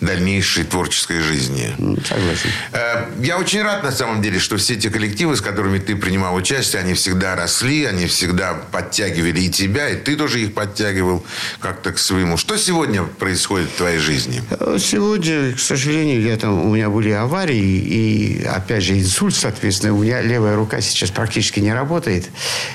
дальнейшей 0.00 0.64
творческой 0.64 1.20
жизни. 1.20 1.74
Согласен. 2.06 2.50
Э, 2.72 3.06
я 3.20 3.38
очень 3.38 3.62
рад, 3.62 3.82
на 3.82 3.90
самом 3.90 4.22
деле, 4.22 4.38
что 4.38 4.56
все 4.56 4.76
те 4.76 4.90
коллективы, 4.90 5.36
с 5.36 5.40
которыми 5.40 5.78
ты 5.78 5.96
принимал 5.96 6.34
участие, 6.34 6.80
они 6.82 6.94
всегда 6.94 7.34
росли, 7.34 7.84
они 7.84 8.06
всегда 8.06 8.54
подтягивали 8.54 9.40
и 9.40 9.50
тебя, 9.50 9.88
и 9.88 9.96
ты 9.96 10.16
тоже 10.16 10.40
их 10.40 10.54
подтягивал 10.54 11.24
как-то 11.60 11.92
к 11.92 11.98
своему. 11.98 12.36
Что 12.36 12.56
сегодня 12.56 13.02
происходит 13.02 13.70
в 13.70 13.76
твоей 13.76 13.98
жизни? 13.98 14.42
Э, 14.50 14.78
сегодня, 14.78 15.54
к 15.54 15.60
сожалению, 15.60 16.22
я 16.22 16.36
там, 16.36 16.64
у 16.64 16.74
меня 16.74 16.90
были 16.90 17.10
аварии 17.10 17.56
и, 17.56 18.44
опять 18.44 18.84
же, 18.84 18.98
инсульт, 18.98 19.34
соответственно. 19.34 19.94
У 19.94 20.02
меня 20.02 20.20
левая 20.20 20.54
рука 20.54 20.80
сейчас 20.80 21.10
практически 21.10 21.58
не 21.58 21.72
работает. 21.72 22.28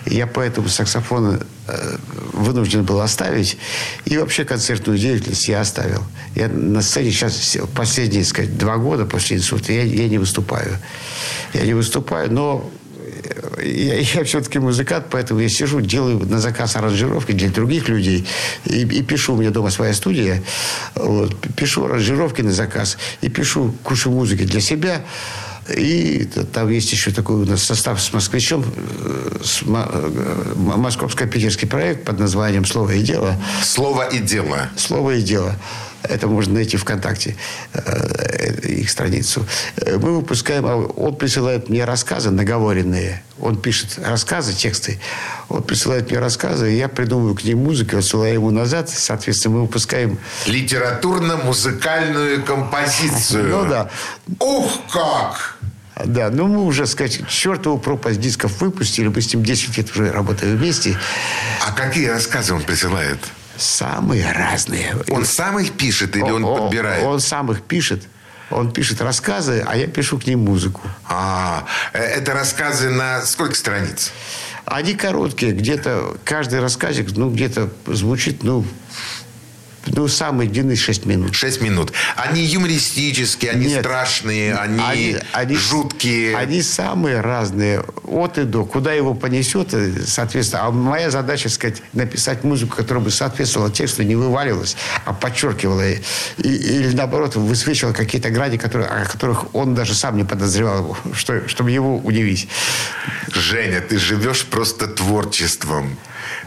Я 0.06 0.28
поэтому 0.28 0.68
саксофон 0.68 1.42
Э, 1.66 1.96
вынужден 2.34 2.84
был 2.84 3.00
оставить. 3.00 3.58
И 4.04 4.18
вообще 4.18 4.44
концертную 4.44 5.00
деятельность 5.00 5.48
я 5.48 5.62
оставил. 5.62 6.04
Я 6.36 6.50
на 6.50 6.82
сцене 6.82 7.12
сейчас 7.14 7.58
последние, 7.76 8.26
сказать, 8.26 8.58
два 8.58 8.78
года 8.78 9.06
после 9.06 9.38
инсульта 9.38 9.72
я, 9.74 9.84
я 9.84 10.08
не 10.10 10.18
выступаю. 10.18 10.78
Я 11.54 11.62
не 11.62 11.74
выступаю, 11.74 12.32
но 12.32 12.70
я, 13.62 14.00
я 14.16 14.24
все-таки 14.24 14.60
музыкант, 14.60 15.08
поэтому 15.10 15.40
я 15.40 15.50
сижу, 15.50 15.82
делаю 15.82 16.20
на 16.20 16.40
заказ 16.40 16.76
аранжировки 16.76 17.32
для 17.32 17.50
других 17.50 17.90
людей. 17.90 18.26
И, 18.66 18.82
и 18.82 19.04
пишу, 19.04 19.34
у 19.34 19.38
меня 19.38 19.52
дома 19.52 19.70
своя 19.70 19.94
студия. 19.94 20.44
Вот, 20.96 21.36
пишу 21.56 21.86
аранжировки 21.86 22.42
на 22.42 22.52
заказ. 22.52 22.98
И 23.22 23.30
пишу 23.30 23.74
кучу 23.84 24.10
музыки 24.10 24.44
для 24.44 24.62
себя. 24.62 25.04
И 25.74 26.28
там 26.52 26.70
есть 26.70 26.92
еще 26.92 27.12
такой 27.12 27.38
у 27.38 27.46
нас 27.46 27.64
состав 27.64 28.02
с 28.02 28.12
москвичом, 28.12 28.66
э, 28.66 29.38
с 29.42 29.62
э, 29.66 30.54
московско-питерский 30.56 31.70
проект 31.70 32.04
под 32.04 32.20
названием 32.20 32.66
«Слово 32.66 32.92
и 32.92 33.02
дело». 33.02 33.38
«Слово 33.64 34.10
и 34.10 34.20
дело». 34.20 34.70
«Слово 34.76 35.16
и 35.16 35.22
дело». 35.22 35.56
Это 36.04 36.28
можно 36.28 36.56
найти 36.56 36.78
ВКонтакте, 36.78 37.36
э, 37.74 38.68
их 38.68 38.90
страницу. 38.90 39.46
Мы 39.78 40.18
выпускаем, 40.18 40.66
а 40.66 40.76
он 40.76 41.16
присылает 41.16 41.70
мне 41.70 41.86
рассказы 41.86 42.30
наговоренные. 42.30 43.24
Он 43.40 43.58
пишет 43.58 44.00
рассказы, 44.04 44.54
тексты. 44.54 45.00
Он 45.50 45.64
присылает 45.64 46.10
мне 46.10 46.20
рассказы, 46.20 46.74
и 46.74 46.78
я 46.78 46.90
придумываю 46.90 47.36
к 47.36 47.44
ним 47.44 47.64
музыку, 47.64 47.98
отсылаю 47.98 48.34
ему 48.34 48.52
назад. 48.52 48.90
Соответственно, 48.90 49.56
мы 49.56 49.62
выпускаем... 49.62 50.18
Литературно-музыкальную 50.46 52.44
композицию. 52.44 53.50
Ну 53.50 53.70
да. 53.70 53.90
Ух, 54.40 54.80
как! 54.92 55.58
Да, 56.06 56.30
ну 56.32 56.48
мы 56.48 56.64
уже, 56.64 56.88
сказать, 56.88 57.28
чертову 57.28 57.78
пропасть 57.78 58.20
дисков 58.20 58.62
выпустили, 58.62 59.08
мы 59.08 59.22
с 59.22 59.34
ним 59.34 59.44
10 59.44 59.78
лет 59.78 59.92
уже 59.92 60.12
работаем 60.12 60.58
вместе. 60.58 60.98
А 61.66 61.72
какие 61.72 62.08
рассказы 62.08 62.54
он 62.54 62.64
присылает? 62.64 63.20
Самые 63.58 64.32
разные. 64.32 64.96
Он 65.10 65.26
сам 65.26 65.60
их 65.60 65.74
пишет 65.74 66.16
или 66.16 66.24
он, 66.24 66.44
он 66.44 66.64
подбирает? 66.64 67.04
Он 67.04 67.20
сам 67.20 67.52
их 67.52 67.62
пишет. 67.62 68.04
Он 68.50 68.72
пишет 68.72 69.02
рассказы, 69.02 69.64
а 69.66 69.76
я 69.76 69.88
пишу 69.88 70.20
к 70.20 70.28
ним 70.28 70.40
музыку. 70.40 70.82
А, 71.08 71.66
э, 71.94 72.00
это 72.00 72.34
рассказы 72.34 72.90
на 72.90 73.22
сколько 73.26 73.56
страниц? 73.56 74.12
Они 74.66 74.94
короткие, 74.94 75.54
где-то 75.54 76.18
каждый 76.24 76.60
рассказик, 76.60 77.12
ну, 77.16 77.30
где-то 77.30 77.70
звучит, 77.88 78.44
ну, 78.44 78.66
ну, 79.88 80.08
самые 80.08 80.50
длины 80.50 80.76
6 80.76 81.06
минут. 81.06 81.36
6 81.36 81.62
минут. 81.62 81.92
Они 82.16 82.44
юмористические, 82.44 83.52
они 83.52 83.68
Нет, 83.68 83.82
страшные, 83.82 84.56
они, 84.56 84.82
они, 84.82 85.18
они 85.34 85.56
жуткие. 85.58 86.36
Они 86.38 86.62
самые 86.62 87.20
разные. 87.20 87.84
От 88.04 88.38
и 88.38 88.44
до. 88.44 88.66
Куда 88.66 88.94
его 88.94 89.14
понесет, 89.14 89.74
э, 89.74 89.92
соответственно. 90.06 90.66
А 90.66 90.72
моя 90.72 91.12
задача, 91.12 91.50
сказать, 91.50 91.82
написать 91.92 92.44
музыку, 92.44 92.78
которая 92.78 93.04
бы 93.04 93.12
соответствовала 93.12 93.70
тексту, 93.70 94.04
не 94.04 94.16
вываливалась, 94.16 94.78
а 95.06 95.14
подчеркивала. 95.14 95.92
И, 95.92 96.00
или, 96.38 96.96
наоборот, 96.96 97.36
высвечивала 97.36 97.94
какие-то 97.94 98.30
грани, 98.30 98.58
которые, 98.58 98.88
о 98.88 99.06
которых 99.06 99.54
он 99.54 99.76
даже 99.76 99.96
сам 99.96 100.16
не 100.16 100.24
подозревал, 100.24 100.98
что, 101.14 101.48
чтобы 101.50 101.72
его 101.72 101.98
удивить. 101.98 102.48
Женя, 103.34 103.82
ты 103.82 103.98
живешь 103.98 104.46
просто 104.46 104.88
творчеством. 104.88 105.98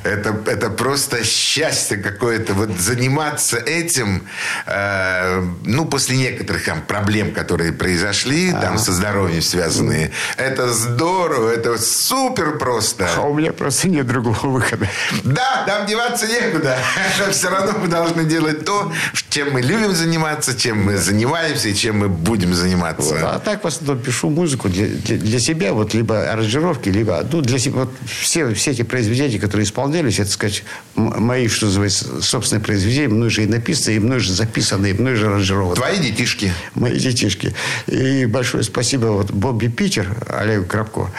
Это, 0.02 0.36
это 0.46 0.70
просто 0.70 1.24
счастье 1.24 1.96
какое-то. 1.96 2.54
Вот 2.54 2.70
заниматься 2.78 3.56
этим, 3.56 4.26
э, 4.66 5.42
ну, 5.64 5.84
после 5.86 6.16
некоторых 6.16 6.64
там 6.64 6.82
проблем, 6.82 7.32
которые 7.32 7.72
произошли, 7.72 8.50
а 8.50 8.60
там 8.60 8.78
со 8.78 8.92
здоровьем 8.92 9.42
связанные, 9.42 10.12
это 10.36 10.72
здорово, 10.72 11.50
это 11.50 11.78
супер 11.78 12.58
просто. 12.58 13.08
А 13.16 13.22
у 13.22 13.34
меня 13.34 13.52
просто 13.52 13.88
нет 13.88 14.06
другого 14.06 14.46
выхода. 14.46 14.88
Да, 15.24 15.64
там 15.66 15.86
деваться 15.86 16.26
некуда. 16.26 16.78
Все 17.30 17.50
равно 17.50 17.78
мы 17.78 17.88
должны 17.88 18.24
делать 18.24 18.64
то, 18.64 18.92
чем 19.30 19.52
мы 19.52 19.62
любим 19.62 19.92
заниматься, 19.92 20.58
чем 20.58 20.84
мы 20.84 20.96
занимаемся 20.96 21.68
и 21.68 21.74
чем 21.74 21.98
мы 21.98 22.08
будем 22.08 22.54
заниматься. 22.54 23.14
Вот. 23.14 23.22
А 23.22 23.38
так 23.38 23.64
в 23.64 23.66
основном 23.66 24.02
пишу 24.02 24.30
музыку 24.30 24.68
для, 24.68 24.86
для, 24.86 25.16
для 25.16 25.38
себя, 25.38 25.72
вот 25.72 25.94
либо 25.94 26.30
аранжировки, 26.30 26.88
либо 26.88 27.24
ну, 27.30 27.40
для 27.40 27.58
себя. 27.58 27.80
Вот 27.80 27.90
все, 28.06 28.54
все 28.54 28.70
эти 28.70 28.82
произведения, 28.82 29.38
которые 29.38 29.65
исполнялись, 29.66 30.18
это, 30.18 30.30
сказать, 30.30 30.64
мои, 30.94 31.48
что 31.48 31.66
называется, 31.66 32.22
собственные 32.22 32.62
произведения, 32.62 33.08
мной 33.08 33.30
же 33.30 33.44
и 33.44 33.46
написаны, 33.46 33.96
и 33.96 33.98
мной 33.98 34.20
же 34.20 34.32
записаны, 34.32 34.90
и 34.90 34.92
мной 34.92 35.16
же 35.16 35.26
аранжированы. 35.26 35.76
Твои 35.76 35.98
детишки. 35.98 36.52
Мои 36.74 36.98
детишки. 36.98 37.54
И 37.86 38.26
большое 38.26 38.62
спасибо 38.62 39.06
вот 39.06 39.30
Бобби 39.30 39.68
Питер, 39.68 40.08
Олегу 40.28 40.64
Крабко. 40.64 41.10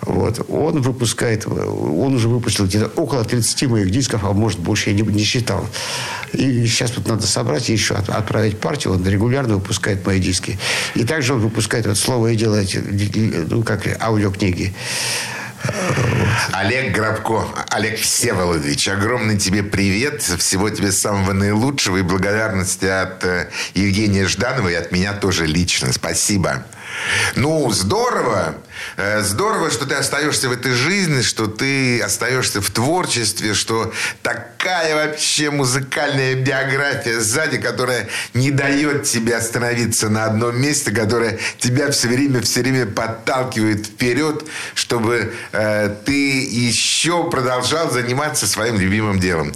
Вот. 0.00 0.44
Он 0.48 0.80
выпускает, 0.80 1.46
он 1.46 2.14
уже 2.14 2.28
выпустил 2.28 2.66
где-то 2.66 2.86
около 3.00 3.24
30 3.24 3.68
моих 3.68 3.90
дисков, 3.90 4.24
а 4.24 4.32
может 4.32 4.60
больше, 4.60 4.90
я 4.90 4.96
не, 4.96 5.02
не 5.02 5.24
считал. 5.24 5.68
И 6.32 6.66
сейчас 6.66 6.96
вот 6.96 7.08
надо 7.08 7.26
собрать 7.26 7.68
и 7.68 7.72
еще 7.72 7.94
отправить 7.94 8.58
партию. 8.58 8.94
Он 8.94 9.06
регулярно 9.06 9.54
выпускает 9.54 10.06
мои 10.06 10.20
диски. 10.20 10.58
И 10.94 11.04
также 11.04 11.34
он 11.34 11.40
выпускает 11.40 11.86
вот 11.86 11.98
слово 11.98 12.28
и 12.28 12.36
дело, 12.36 12.60
ну, 13.50 13.62
как 13.62 13.86
аудиокниги. 14.00 14.74
Олег 16.52 16.94
Грабко, 16.94 17.46
Олег 17.70 18.00
Всеволодович, 18.00 18.88
огромный 18.88 19.38
тебе 19.38 19.62
привет. 19.62 20.22
Всего 20.22 20.70
тебе 20.70 20.92
самого 20.92 21.32
наилучшего 21.32 21.98
и 21.98 22.02
благодарности 22.02 22.86
от 22.86 23.24
э, 23.24 23.50
Евгения 23.74 24.26
Жданова 24.26 24.68
и 24.68 24.74
от 24.74 24.92
меня 24.92 25.12
тоже 25.14 25.46
лично. 25.46 25.92
Спасибо. 25.92 26.64
Ну, 27.36 27.70
здорово. 27.70 28.56
Э, 28.96 29.20
здорово, 29.22 29.70
что 29.70 29.86
ты 29.86 29.94
остаешься 29.94 30.48
в 30.48 30.52
этой 30.52 30.72
жизни, 30.72 31.22
что 31.22 31.46
ты 31.46 32.00
остаешься 32.00 32.60
в 32.60 32.70
творчестве, 32.70 33.54
что 33.54 33.92
такая 34.68 34.94
вообще 35.06 35.50
музыкальная 35.50 36.34
биография 36.34 37.20
сзади, 37.20 37.56
которая 37.56 38.06
не 38.34 38.50
дает 38.50 39.04
тебе 39.04 39.34
остановиться 39.34 40.10
на 40.10 40.26
одном 40.26 40.60
месте, 40.60 40.90
которая 40.90 41.38
тебя 41.58 41.90
все 41.90 42.08
время, 42.08 42.42
все 42.42 42.60
время 42.60 42.84
подталкивает 42.84 43.86
вперед, 43.86 44.44
чтобы 44.74 45.32
э, 45.52 45.96
ты 46.04 46.42
еще 46.42 47.30
продолжал 47.30 47.90
заниматься 47.90 48.46
своим 48.46 48.78
любимым 48.78 49.18
делом. 49.18 49.54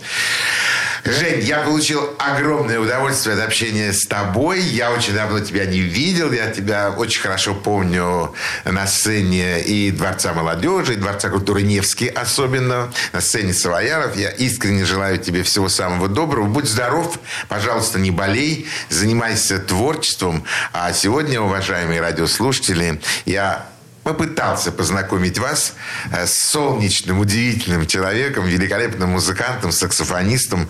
Жень, 1.05 1.41
я 1.41 1.59
получил 1.59 2.15
огромное 2.19 2.79
удовольствие 2.79 3.35
от 3.35 3.43
общения 3.43 3.93
с 3.93 4.07
тобой. 4.07 4.61
Я 4.61 4.93
очень 4.93 5.15
давно 5.15 5.41
тебя 5.41 5.67
не 5.67 5.81
видел. 5.81 6.31
Я 6.31 6.49
тебя 6.53 6.91
очень 6.97 7.21
хорошо 7.21 7.55
помню 7.57 8.33
на 8.65 8.87
сцене 8.87 9.63
и 9.63 9.91
Дворца 9.91 10.33
молодежи, 10.33 10.93
и 10.93 10.97
Дворца 10.97 11.29
культуры 11.29 11.63
Невский 11.63 12.07
особенно, 12.07 12.93
на 13.13 13.21
сцене 13.21 13.53
Савояров. 13.53 14.17
Я 14.17 14.31
искренне 14.31 14.85
желаю 14.85 15.02
тебе 15.19 15.43
всего 15.43 15.69
самого 15.69 16.09
доброго. 16.09 16.47
Будь 16.47 16.67
здоров, 16.67 17.19
пожалуйста, 17.49 17.99
не 17.99 18.11
болей, 18.11 18.69
занимайся 18.89 19.59
творчеством. 19.59 20.45
А 20.73 20.93
сегодня, 20.93 21.41
уважаемые 21.41 22.01
радиослушатели, 22.01 23.01
я 23.25 23.67
попытался 24.03 24.73
познакомить 24.73 25.39
вас 25.39 25.75
э, 26.11 26.27
с 26.27 26.37
солнечным, 26.51 27.21
удивительным 27.21 27.87
человеком, 27.87 28.47
великолепным 28.47 29.11
музыкантом, 29.11 29.73
саксофонистом, 29.73 30.69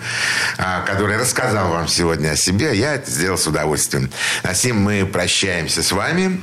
э, 0.59 0.63
который 0.87 1.17
рассказал 1.17 1.71
вам 1.71 1.89
сегодня 1.89 2.31
о 2.31 2.37
себе. 2.37 2.77
Я 2.77 2.95
это 2.95 3.11
сделал 3.11 3.39
с 3.39 3.47
удовольствием. 3.47 4.11
На 4.43 4.55
сим 4.55 4.81
мы 4.81 5.07
прощаемся 5.07 5.83
с 5.83 5.93
вами. 5.93 6.41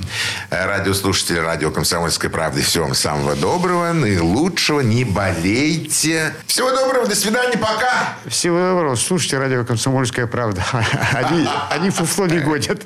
Э, 0.49 0.65
радиослушатели 0.65 1.37
радио 1.37 1.71
«Комсомольской 1.71 2.29
правды». 2.29 2.61
Всего 2.61 2.85
вам 2.85 2.95
самого 2.95 3.35
доброго, 3.35 3.93
наилучшего. 3.93 4.81
Не 4.81 5.03
болейте. 5.03 6.33
Всего 6.47 6.71
доброго. 6.71 7.07
До 7.07 7.15
свидания. 7.15 7.57
Пока. 7.57 8.17
Всего 8.27 8.57
доброго. 8.57 8.95
Слушайте 8.95 9.37
радио 9.37 9.63
«Комсомольская 9.63 10.27
правда». 10.27 10.63
Они, 11.13 11.47
они 11.69 11.89
фуфло 11.89 12.25
не 12.25 12.39
годят. 12.39 12.81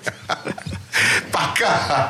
Пока. 1.32 2.10